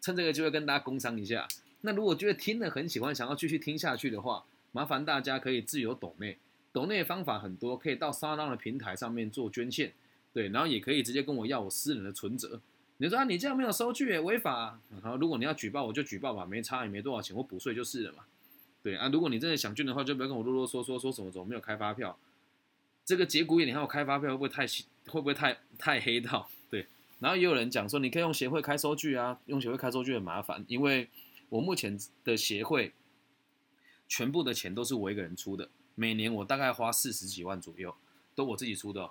[0.00, 1.46] 趁这个机会跟大家工商一下。
[1.82, 6.38] 那如果觉得听了很喜欢，想要继续听下去的话，麻烦大家可以自由抖内，
[6.72, 9.92] 抖内方法很多，可以到沙浪的平台上面做捐献，
[10.32, 12.60] 对，然后也可以直接跟我要我私人的存折。
[12.98, 14.78] 你说啊，你这样没有收据，违法。
[15.02, 18.24] 然后如果你要举报，我就举报吧，没差也没多少钱，我补税就是了嘛。
[18.82, 22.16] 对啊，如果你真的想捐的话，就不要跟我啰啰嗦嗦说什么怎么没有开发票。
[23.04, 24.66] 这个节骨眼你还有开发票，会不会太
[25.06, 26.48] 会不会太太黑道？
[26.70, 26.86] 对，
[27.18, 31.08] 然后也有人讲说，你可以用协会开收据啊，用协会开收据很麻烦，因为
[31.48, 32.92] 我目前的协会。
[34.10, 37.94] 全部的钱都是我一个人出的，每年我大概花四十几万左右，
[38.34, 39.08] 都我自己出的。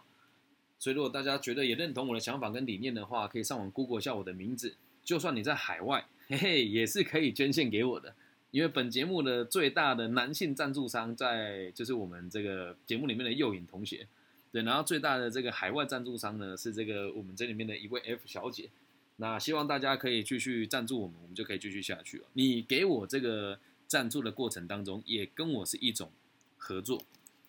[0.77, 4.75] 所以如果大家觉得也认同我的想法跟理念的话，可以上网 Google 一下我的名字。
[5.03, 8.13] 就算你在海外，嘿嘿，也是可以捐献给我的。
[8.51, 14.05] 因为本节目的最大的男性赞助商在就是我们这个节目里面的右影同学，
[14.51, 18.69] 对，然后最大的这个海外赞助商呢是这个我们这里面的一位 F 小姐。
[19.15, 22.25] 那希望大家可以继续赞助我们，我们就可以继续下去了。
[22.33, 23.59] 你给我这个
[23.89, 26.11] 赞助的过程当中，也跟我是一种
[26.57, 27.01] 合作，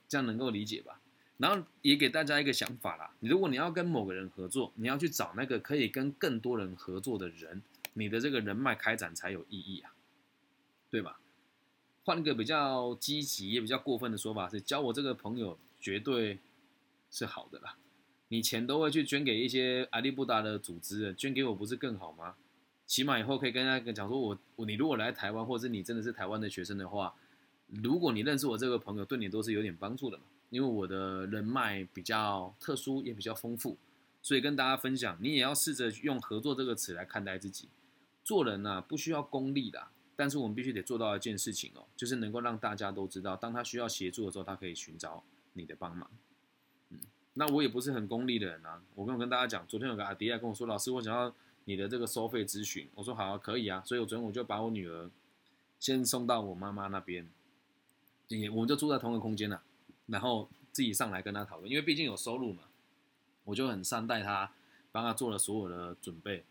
[0.09, 1.01] 这样能够理解吧？
[1.36, 7.62] 然后也给大家一个想法啦，如果你要跟某个人合作，你要去找那个可以跟更多人合作的人，
[7.93, 9.93] 你的这个人脉开展才有意义啊，
[10.91, 11.20] 对吧？
[12.05, 16.38] 换一个比较积极也比较过分的说法是，交我这个朋友绝对
[17.11, 17.76] 是好的啦。
[18.28, 22.36] 你钱都会去捐给一些阿利布达的组织，捐给我不是更好吗？
[22.91, 27.14] 起码以后可以跟大家讲说，我我你如果来台湾，或者是你真的是台湾的学生的话，
[27.68, 30.24] 如果你认识我这个朋友，对你都是有点帮助的嘛。
[30.49, 33.78] 因为我的人脉比较特殊，也比较丰富，
[34.20, 37.68] 所以跟大家分享，你也要试着用合作这个词来看待自己。
[38.24, 39.86] 做人呢，不需要功利的，
[40.16, 45.22] 但是我们必须得做到一件事情哦，就是能够让大家都知道，当他需要协助的时候，他可以寻找
[45.53, 46.11] 你的帮忙。
[46.88, 46.99] 嗯
[47.34, 51.32] 那我也不是很功利的人啊，我跟我跟大家讲，昨天有个阿迪亚跟我说，老师，我想要
[51.71, 55.09] 你的这个收费咨询，我说好，可以啊，所以我昨天我就把我女儿
[55.79, 57.31] 先送到我妈妈那边，
[58.27, 59.62] 也我们就住在同一个空间了，
[60.07, 62.64] 然后自己上来跟她讨论，因为毕竟有收入嘛，
[63.45, 64.53] 我就很善待她，
[64.91, 66.45] 帮她做了所有的准备，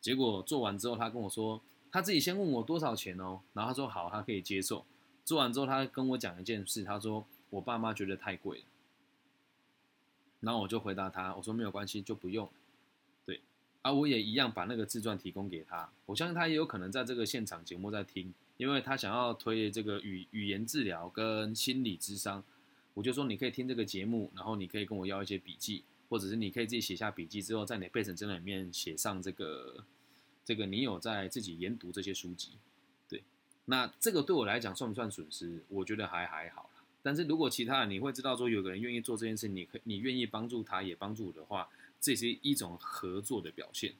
[0.00, 1.60] 结果做完之后，她跟我说，
[1.90, 4.86] 她自己先问我多少钱哦，然后她说好，她可以接受，
[5.22, 8.64] 做完之后，她跟我讲一件事，她说我爸妈觉得太贵了。
[10.40, 12.50] 然后我就回答他，我说没有关系，就不用。
[13.82, 15.88] 啊，我也一样把那个自传提供给他。
[16.06, 22.42] 我相信他也有可能在这个现场节目在听，因为他想要推这个语语言治疗跟心理智商。
[22.94, 29.84] 我就说你可以听这个节目，然后你可以跟我要一些笔记，或者是你可以自己写下笔记之后，在你的备审资料里面写上这个
[30.44, 32.50] 这个你有在自己研读这些书籍。
[33.08, 33.22] 对，
[33.64, 35.64] 那这个对我来讲算不算损失？
[35.68, 36.68] 我觉得还还好。
[37.02, 41.68] 但是如果其他人你会知道说有个人愿意做这件事，你可你愿意帮助他也帮助我的话，
[42.02, 43.94] 这是一种合作的表现，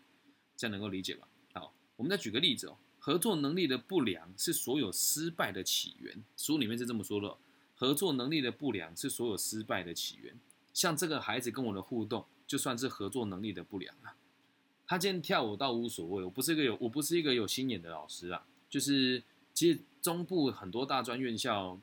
[0.57, 1.29] 这样能够理解吧？
[1.55, 7.37] 好，我们再举个例子哦，合作能力的不良是所有失败的起源，书里面是这么说的，
[7.77, 10.37] 合作能力的不良是所有失败的起源。
[10.75, 14.17] 像这个孩子跟我的互动，就算是合作能力的不良啊。
[14.87, 19.23] 他今天跳舞倒无所谓，我不是一个有我不是一个有心眼的老师啊，就是
[19.55, 21.81] 其实中部很多大专院校。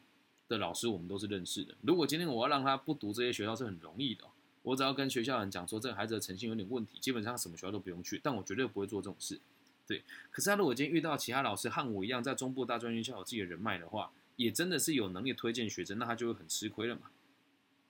[0.49, 1.75] 的老师我们都是认识的。
[1.83, 4.25] 如果今天我要让他不读这些学校是很容易的，
[4.69, 8.19] 我只要跟学校人讲说这个孩子的诚信有点问题，基本上什么学校都不用去。
[8.23, 9.39] 但我绝对不会做这种事，
[9.87, 10.03] 对。
[10.29, 17.09] 可是他如果今天遇到其他老师和我一样在中部大专院校有自己的人脉的话，也真的是有能力推荐学生，那他就会很吃亏了嘛，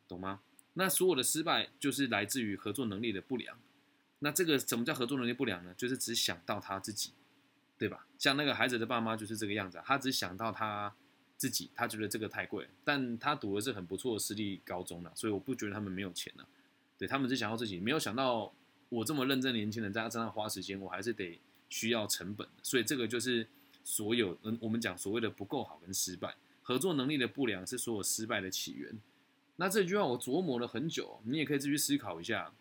[0.08, 0.40] 懂吗？
[0.76, 3.58] 那所有的失败就是来自于合作能力的不良。
[4.20, 5.74] 那这个什么叫合作能力不良呢？
[5.76, 7.12] 就是只想到他自己，
[7.78, 8.08] 对吧？
[8.18, 10.96] 像那个孩子的爸妈就是这个样子，他只想到他。
[11.40, 16.46] 自己他觉得这个太贵，但他读的是很不错的私立高中了，所以我不觉得他们没有钱呢。
[17.00, 18.54] 对他们是想要自己，没有想到
[18.90, 21.40] 我这么认真年轻人在他身上花时间，我还是得
[21.70, 23.48] 需要成本所以这个就是
[23.84, 29.00] 所有嗯，我们讲所谓的不够好跟失败，合作能力的不良是所有失败的起源。
[29.56, 32.54] 那这句话我琢磨了很久，你也可以自己思考一下，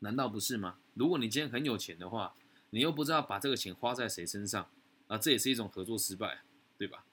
[0.00, 0.78] 难道不是吗？
[0.94, 2.34] 如果你今天很有钱的话，
[2.70, 4.68] 你又不知道把这个钱花在谁身上
[5.06, 6.42] 啊，这也是一种合作失败，
[6.76, 7.04] 对吧？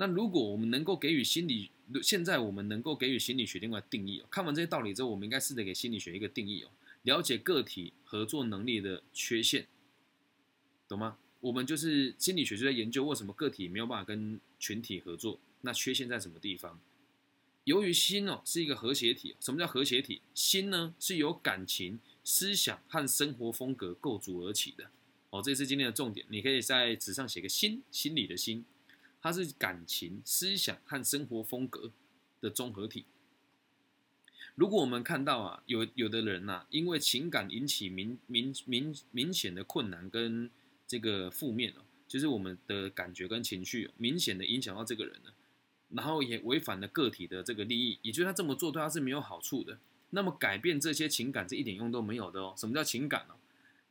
[0.00, 1.70] 那如果我们能够给予心理，
[2.02, 4.26] 现在我们能够给予心理学另外定义哦。
[4.30, 6.70] 看完这些道理之后，我们应该试着给心理学一个定义哦。
[7.02, 9.66] 了解个体合作能力的缺陷，
[10.86, 11.18] 懂吗？
[11.40, 16.80] 我们就是心理学就在研究为什么个体没有办法跟群体合作，那缺陷在什么地方？
[17.64, 20.20] 由于心哦是一个和谐体，什么叫和谐体？
[20.32, 24.90] 心呢是由感情、思想和生活风格构筑而起的
[25.30, 25.42] 哦。
[25.42, 28.64] 这是今天的重点，你可以在纸上写个心，心里的心。
[29.20, 31.90] 它是感情、思想和生活风格
[32.40, 33.04] 的综合体。
[34.54, 40.50] 如果我们看到啊，有有的人呐，因为情感引起明明明明显的困难跟
[40.86, 45.32] 这个负面哦，就是我们的感觉跟情绪明显的影响到这个人了，
[45.90, 49.78] 然后也违反了个体的这个利益，也就是他这么做对他是没有好处的。
[50.10, 52.54] 那么改变这些情感是一点用都没有的哦。
[52.56, 53.34] 什么叫情感呢？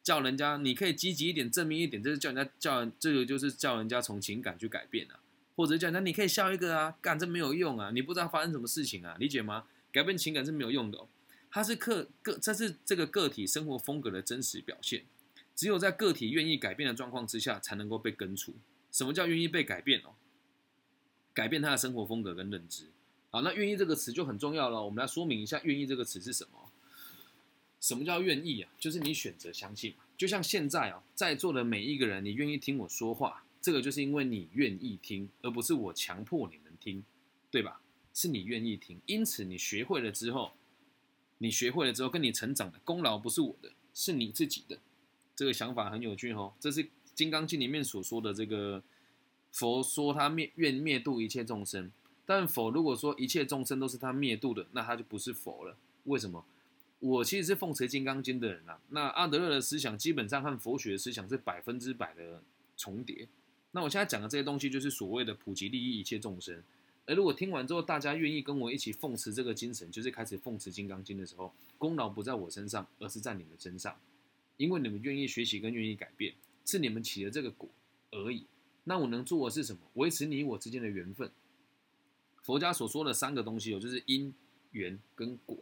[0.08, 5.20] 叫人家你可以积极一点、正面一点，这是叫人家叫这个就是叫人家从情感去改变啊，
[5.54, 9.66] 或者叫人家你可以笑一个啊，干这没有用啊，你不知道发生什么事情啊，理解吗？
[9.92, 11.10] 改变情感是没有用的，哦
[11.52, 15.04] 它是个个这是这个个体生活风格的真实表现，
[15.54, 18.54] 只有在个体愿意改变的状况之下，才能够被根除。
[18.90, 20.16] 什么叫愿意被改变哦？
[21.34, 22.86] 改变他的生活风格跟认知。
[23.30, 26.67] 好，那愿意这个词就很重要了，我们来说明一下愿意这个词是什么。
[27.88, 28.70] 什么叫愿意啊？
[28.78, 30.04] 就是你选择相信嘛。
[30.18, 37.02] 就像现在啊，在座的每一个人，你愿意听我说话，这个就是因为你愿意听，而不是我强迫你们听，
[37.50, 37.80] 对吧？
[38.14, 40.52] 是你愿意听，因此你学会了之后，
[41.38, 44.78] 你学会了之后跟你成长的功劳不是我的，是你自己的。
[45.34, 46.84] 这个想法很有趣哦，这是
[47.16, 48.84] 《金刚经》里面所说的这个
[49.54, 51.90] 佛说他灭愿灭度一切众生，
[52.26, 55.78] 但佛如果说一切众生都是他灭度的，那他就不是佛了。
[56.04, 56.44] 为什么？
[57.00, 62.42] 我其实是奉持《金刚经》的人啊，那阿德勒的思想基本上和佛学的思想是百分之百的
[62.76, 63.28] 重叠。
[63.72, 66.64] 那我现在讲的这些东西，就是所谓的普及利益一切众生。
[67.06, 73.96] 而如果听完之后，大家愿意跟我一起奉持这个精神，就是开始奉持《金刚经》的时候，功劳不在我身上，而是在你们身上，
[74.58, 76.34] 因为你们愿意学习跟愿意改变，
[76.66, 77.70] 是你们起了这个果
[78.12, 78.46] 而已。
[78.86, 79.82] 那我能做的是什么？
[79.94, 81.30] 维持你我之间的缘分。
[82.42, 84.34] 佛家所说的三个东西哦，就是因、
[84.72, 85.58] 缘跟果。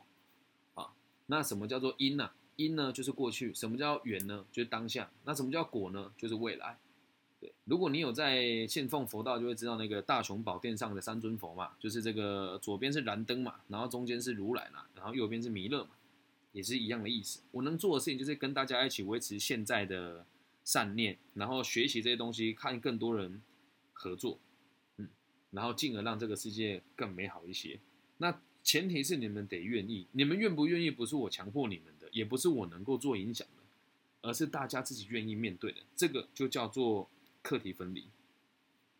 [1.27, 2.31] 那什么叫做因呢？
[2.55, 4.45] 因呢就是过去，什么叫缘呢？
[4.51, 5.11] 就是当下。
[5.25, 6.13] 那什么叫果呢？
[6.17, 6.79] 就是未来。
[7.37, 15.91] 对如果你有在信奉佛道，就会知道那个大雄宝殿上的三尊佛嘛，就是这个左边是燃灯嘛，然后中间是如来嘛，然后右边是弥勒嘛，
[16.53, 17.41] 也是一样的意思。
[17.51, 20.25] 我能做的事情就是跟大家一起维持现在的
[20.63, 23.41] 善念，然后学习这些东西，看更多人
[23.91, 24.39] 合作，
[24.95, 25.09] 嗯，
[25.51, 27.81] 然后进而让这个世界更美好一些。
[28.17, 33.63] 那前提是你们得愿意，你们愿不愿意不是我强迫你们的，也不是我能够做影响的，
[34.27, 37.07] 而是大家自己愿意面对的，这个就叫做。
[37.47, 38.05] 课题分离，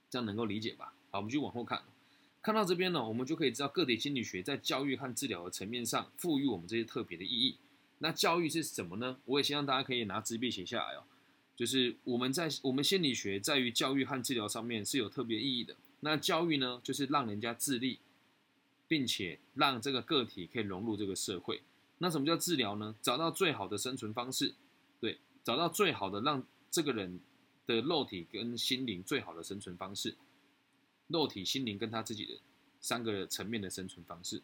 [0.08, 0.94] 这样能够理解吧？
[1.10, 1.82] 好，我们就往后看。
[2.44, 7.56] 看到这边呢，我们就可以知道个体心理学在教育和治疗的层面上赋予我们这些特别的意义。
[7.98, 9.18] 那教育是什么呢？
[9.26, 11.02] 我也希望大家可以拿纸笔写下来哦。
[11.56, 15.76] 就是我们在我们心理学在于教育和治疗上面是有特别意义的。
[16.02, 17.98] 那教育呢，就是让人家自立，
[18.88, 21.62] 并且让这个个体可以融入这个社会。
[21.98, 22.96] 那什么叫治疗呢？
[23.02, 24.54] 找到最好的生存方式，
[25.00, 27.20] 对，找到最好的让这个人。
[27.68, 30.16] 的肉体跟心灵最好的生存方式，
[31.08, 32.34] 肉体、心灵跟他自己的
[32.80, 34.40] 三个层面的生存方式。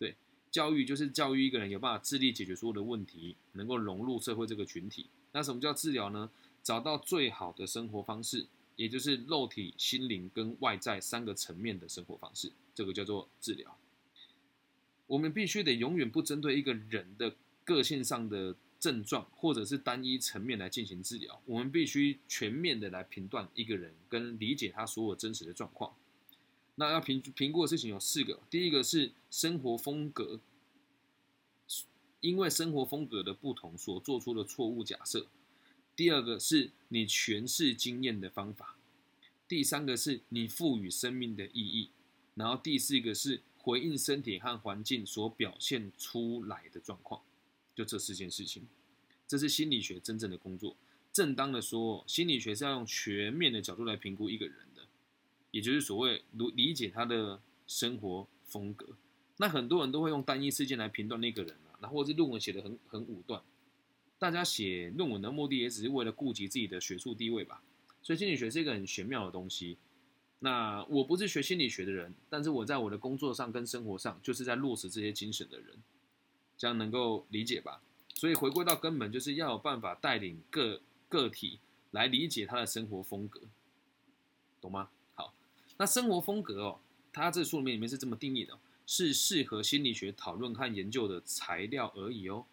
[0.00, 0.16] 对，
[0.50, 5.06] 教育就是教育一个人有办法自力解决所有的问题，能够融入社会这个群体。
[5.30, 6.28] 那什么叫治疗呢？
[6.60, 8.44] 找到最好的生活方式，
[8.74, 13.76] 也就是肉体、心灵跟外在三个层面的生活方式，这个叫做治疗。
[15.08, 17.34] 我们必须得永远不针对一个人的
[17.64, 18.54] 个性上的。
[18.78, 25.94] 症状或者是单一层面来进行治疗，我们必须全面的来评断一个人跟理解他所有真实的状况。
[26.74, 30.38] 那要评评估的事情有四个，第一个是生活风格，
[32.20, 35.22] 因为生活风格的不同所做出的错误假设；
[35.96, 38.76] 第二个是你诠释经验的方法；
[39.48, 41.88] 第三个是你赋予生命的意义；
[42.36, 47.20] 然后第四个是回应身体和环境所表现出来的状况。
[47.74, 48.66] 就这四件事情，
[49.26, 50.76] 这是心理学真正的工作。
[51.12, 54.82] 正当的说，心理学是要用全面的角度来评估一个人的，
[55.50, 58.96] 也就是所谓如理解他的生活风格。
[59.38, 63.42] 那很多人都会用单一事件来评断那个人啊，然后或者是论文写的很很武断。
[64.18, 67.62] 大家写论文的目的也只是为了顾及自己的学术地位吧。
[68.02, 69.76] 所以心理学是一个很玄妙的东西。
[70.38, 75.76] 那我不是学心理学的人，但是我在我的工作上跟生活上就是在落实这些精神的人。
[76.58, 77.82] 这样能够理解吧？
[78.14, 81.58] 所以回归到根本，就是要有办法带领个个体
[81.90, 83.42] 来理解他的生活风格，
[84.58, 84.88] 懂吗？
[85.14, 85.34] 好，
[85.76, 86.80] 那生活风格哦，
[87.12, 92.46] 它这书里面里面是这么定义的：是适合心理学讨论和研究的材料而已哦。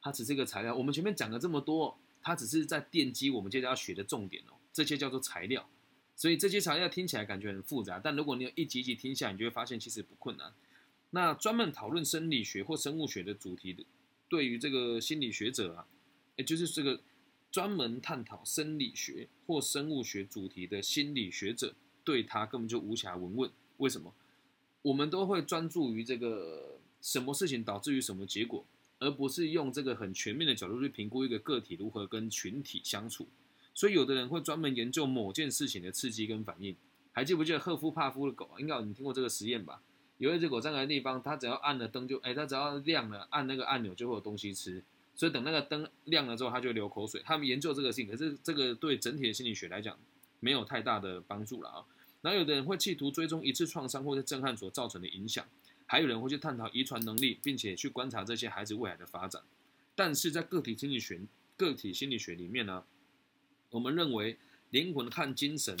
[0.00, 0.74] 它只是一个材料。
[0.74, 4.54] 我们前面讲了这么多，它只是在奠基我们接下来要学的重点哦。
[4.72, 5.68] 这些叫做材料。
[6.16, 10.52] 所以这些材料听起来感觉很复杂，但如果你有一集集听下，你就会发现其实不困难。
[11.10, 13.84] 那专门讨论生理学或生物学的主题的，
[14.28, 15.86] 对于这个心理学者啊，
[16.36, 17.00] 也就是这个
[17.50, 23.50] 专门探讨生理学或生物学主题的心理学者，对他根本就无暇闻问。
[23.76, 24.12] 为什么？
[24.82, 28.64] 我们都会专注于这个什么事情导致于什么结果，
[28.98, 33.28] 而不是用这个很全面的角度去评估一个个体如何跟群体相处。
[33.76, 36.74] 所以，有的人会专门研究某件事情的刺激跟反应。
[37.12, 38.48] 还记不记得赫夫帕夫的狗？
[38.58, 39.82] 应该你听过这个实验吧？
[40.16, 44.82] 有一只狗站在地方，它只要按了灯就，哎，它只要亮了，按那个按钮就会有东西吃。
[45.14, 47.20] 所以等那个灯亮了之后，它就流口水。
[47.22, 49.98] 他们研究这个性，可是这个对整体的心理学来讲
[50.40, 51.84] 没有太大的帮助了啊。
[52.22, 55.46] 然后有的人会企图追踪一次创伤或者震撼所造成的影响，
[55.84, 59.42] 还有人会去探讨遗传能力，并且去观察这些孩子未来的发展。
[59.94, 61.20] 但是在个体心理学
[61.58, 62.84] 个体心理学里面呢，
[63.76, 64.36] 我们认为
[64.70, 65.76] 灵魂和精神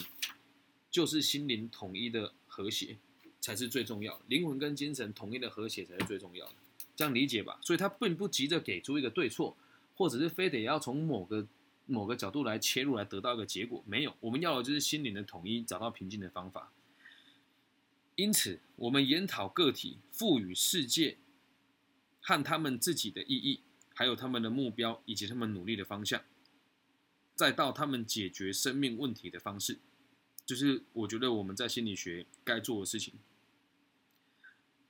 [0.90, 2.96] 就是心灵统一的和谐。
[3.38, 6.54] 才是最重要，灵魂跟精神统一的和谐才是最重要的，
[6.96, 7.56] 这样理解吧。
[7.62, 9.56] 所以他并不急着给出一个对错，
[9.94, 11.46] 或者是非得要从某个
[11.86, 16.72] 某个角度来切入来得到一个结果，没有，我们要的就是心灵的统一，找到平静的方法。
[18.16, 21.16] 因此，我们研讨个体赋予世界
[22.20, 23.60] 和他们自己的意义，
[23.94, 26.20] 还有他们的目标以及他们努力的方向，
[27.36, 29.78] 再到他们解决生命问题的方式，
[30.44, 33.14] 就是我觉得我们在心理学该做的事情。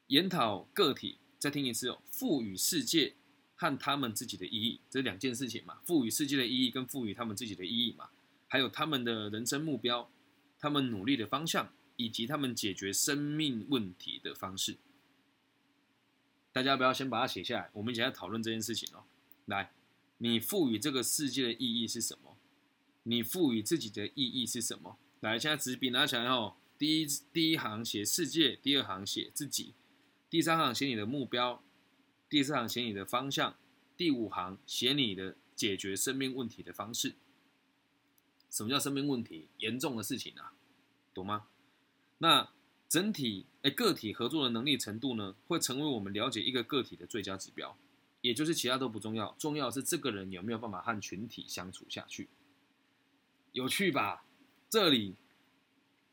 [0.06, 3.16] 研讨个体，再听一次哦，赋予世界
[3.56, 8.08] 和他们自己的意义，这两件事情嘛，赋予世界的意义跟赋予他们自己的意义嘛，
[8.48, 10.10] 还有他们的人生目标，
[10.58, 11.70] 他们努力的方向。
[11.98, 14.76] 以及他们解决生命问题的方式，
[16.52, 19.04] 大家不要先把它写下来，我们一起来讨论这件事情哦。
[19.46, 19.72] 来，
[20.18, 22.35] 你赋予这个世界的意义是什么？
[23.08, 24.98] 你赋予自己的意义是什么？
[25.20, 26.56] 来，现在纸笔拿起来哦。
[26.76, 29.74] 第一第一行写世界，第二行写自己，
[30.28, 31.62] 第三行写你的目标，
[32.28, 33.56] 第四行写你的方向，
[33.96, 37.14] 第五行写你的解决生命问题的方式。
[38.50, 39.46] 什么叫生命问题？
[39.58, 40.52] 严重的事情啊，
[41.14, 41.46] 懂吗？
[42.18, 42.50] 那
[42.88, 47.78] 整体诶个体合作的能力程度呢，会成为我们了解一个个体的最佳指标，
[48.20, 52.28] 也就是其他都不重要，重要是这个人有没有办法和群体相处下去。
[53.56, 54.22] 有趣吧？
[54.68, 55.14] 这里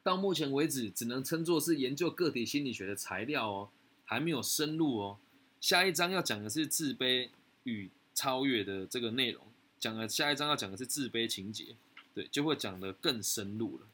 [0.02, 3.70] 到目前为止只能称作是研究个体心理学的材料哦，
[4.06, 5.20] 还没有深入哦。
[5.60, 7.30] 下一章要讲的是自卑
[7.66, 9.46] 与超越的这个内容，
[9.78, 11.76] 讲了下一章要讲的是自卑情节，
[12.14, 13.88] 对，就会讲得更深入了。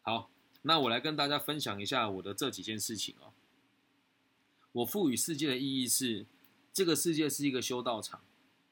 [0.00, 0.30] 好。
[0.64, 3.32] 那我来跟大家分享一下我的这几件事情哦。
[4.70, 6.24] 我赋予世界的意义是，
[6.72, 8.20] 这个世界是一个修道场，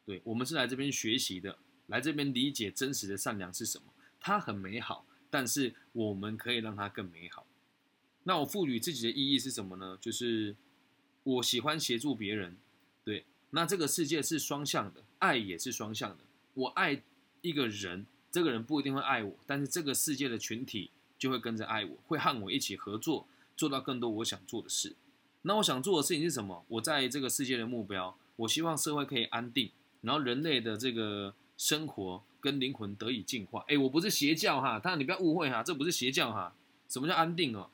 [0.06, 1.58] 对我们是来这边学习的，
[1.88, 3.89] 来这边理解真实的善良是什么。
[4.20, 7.46] 它很美好，但是我们可以让它更美好。
[8.24, 9.98] 那我赋予自己的意义是什么呢？
[10.00, 10.54] 就是
[11.24, 12.56] 我喜欢协助别人，
[13.04, 13.24] 对。
[13.50, 16.24] 那这个世界是双向的，爱也是双向的。
[16.54, 17.02] 我爱
[17.40, 20.90] 一个人，这个人不一定会爱我，但是这个世界的群体。
[21.20, 24.96] 就会跟着爱我，会和我一起合作，做到更多我想做的事。
[25.42, 26.64] 那我想做的事情是什么？
[26.66, 29.70] 我在这个世界的目标，我希望社会可以安定，
[30.00, 33.64] 然后人类的这个生活跟灵魂得以进化。
[33.68, 36.54] 哎，我不是邪教哈，但你不要误会哈，这不是邪教哈。
[36.88, 37.70] 什么叫安定哦？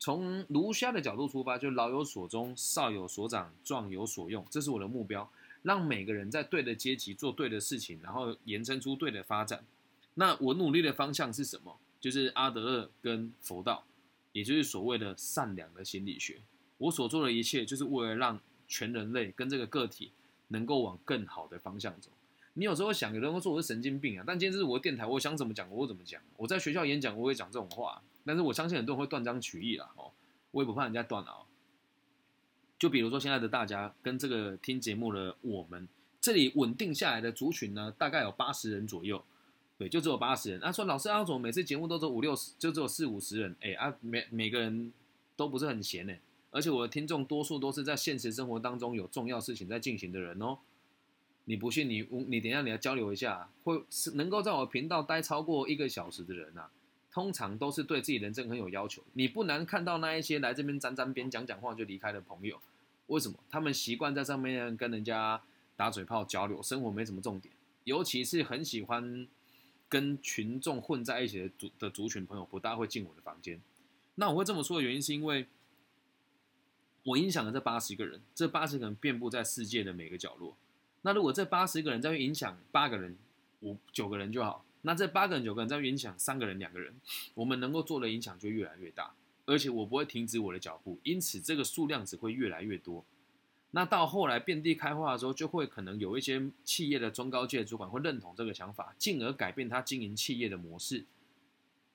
[0.00, 5.28] 从儒家的角度出发，就老有所终，少有所长，壮有所用，这是我的目标，
[5.62, 9.64] 让每个人在对的阶级做对的事情，然后延伸出对的发展。
[10.14, 11.76] 那我努力的方向是什么？
[12.00, 13.84] 就是阿德勒跟佛道，
[14.32, 16.40] 也就是所谓的善良的心理学。
[16.78, 20.12] 我所做的一切，就是为了让全人类跟这个个体
[20.46, 22.08] 能够往更好的方向走。
[22.58, 26.20] 你有时候想，有人会说我是神经病啊，但今天这是我的电台，我想怎么讲我怎么讲。
[26.36, 30.10] 我在学校演讲，我会讲这种话，但是我相信很多人会断章取义啦，哦，
[30.50, 31.46] 我也不怕人家断啊。
[32.76, 35.86] 就比如说现在的大家跟这个听节目的我们，
[36.20, 39.24] 这里稳定下来的族群呢，大概有八十人左右。
[39.76, 40.58] 对，就只有八十人。
[40.58, 43.54] 他说：“老师，阿总每次节目都只有五六十，就只有四五十人。
[43.60, 44.92] 哎啊，每每个人
[45.36, 46.12] 都不是很闲呢。
[46.50, 50.58] 而且我的听众多数都是在现实生活当中有重要事情在进行的人哦。
[51.48, 56.70] 你不信，你你等一下你来交流一下，会是能够在我频道待超过一个小时的人啊，
[57.10, 59.02] 通常都是对自己人生很有要求。
[59.14, 62.60] 你不难看到那一些来这边沾沾边、讲讲话就离开的朋友，
[63.06, 63.38] 为什么？
[63.48, 65.42] 他们习惯在上面跟人家
[65.74, 67.52] 打嘴炮交流，生活没什么重点，
[67.84, 69.26] 尤其是很喜欢。”
[69.90, 73.58] 跟群众混在一起的族的族群朋友不大会进我的房间。
[74.16, 75.46] 那我会这么说的原因是因为，
[77.04, 80.54] 我影响了这八十个人，这八十个人遍布在世界的每个角落。
[81.02, 83.16] 那如果这八十个人再去影响八个人、
[83.60, 86.94] 五九个人就好，那这八个人、九个人再影响三个人、两个人，
[87.34, 89.14] 我们能够做的影响就越来越大，
[89.46, 93.04] 而且我不会停止我的脚步，因此这个数量只会越来越多。
[93.70, 101.04] 那到后来遍地开花的时候，就会可能有一些企业的中高阶主管会认同这个想法，进而改变他经营企业的模式。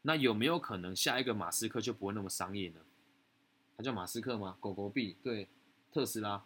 [0.04, 2.82] 那有没有可能下一个马斯克就不会那么商业呢？
[3.76, 4.56] 他叫马斯克吗？
[4.60, 5.48] 狗狗币对，
[5.92, 6.44] 特斯拉，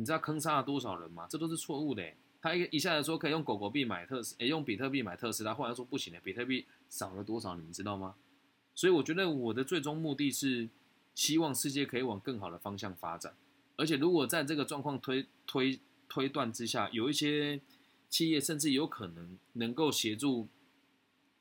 [0.00, 1.26] 你知道坑杀了多少人吗？
[1.28, 2.02] 这都是错误的。
[2.40, 8.14] 他一一下子说可以用狗狗币买特斯，诶，用比特币买特斯拉，后来说不行的，比特币少了多少，你们知道吗？
[8.74, 10.70] 所以我觉得我的最终目的是
[11.14, 13.34] 希望世界可以往更好的方向发展。
[13.76, 15.78] 而且，如果在这个状况推推
[16.08, 17.60] 推断之下，有一些
[18.08, 20.48] 企业甚至有可能能够协助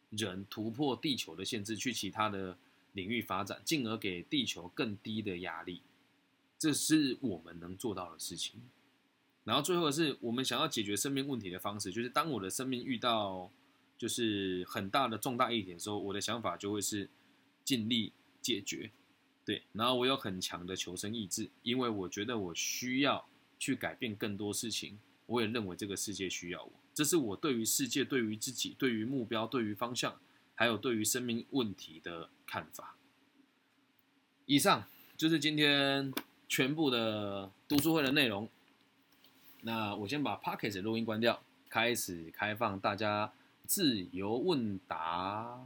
[0.10, 2.57] 人突破地球的限制，去其他的
[2.91, 5.81] 领域发展，进而给地球更低的压力，
[6.60, 8.61] 这是我们能做到的事情。
[9.45, 13.49] 然后最后是我们想要解决生命问题的方式，就是当我的生命遇到
[13.98, 17.10] 就是很大的重大一点的时候，我的想法就会是
[17.64, 18.91] 尽力解决。
[19.44, 23.27] 对，然后我有很强的求生意志，因为我觉得我需要
[23.57, 26.72] 去改变更多事情，我也认为这个世界需要我。
[26.94, 30.19] 这是我对于世界、对于自己、对于目标、对于方向，
[30.53, 32.98] 还有对于生命问题的看法。
[34.45, 34.88] 以上
[35.18, 36.14] 就是今天
[36.49, 38.49] 全部的读书会的内容。
[39.61, 41.39] 那我先把 Pocket 录音关掉，
[41.69, 43.31] 开始开放大家
[43.65, 45.63] 自由问答。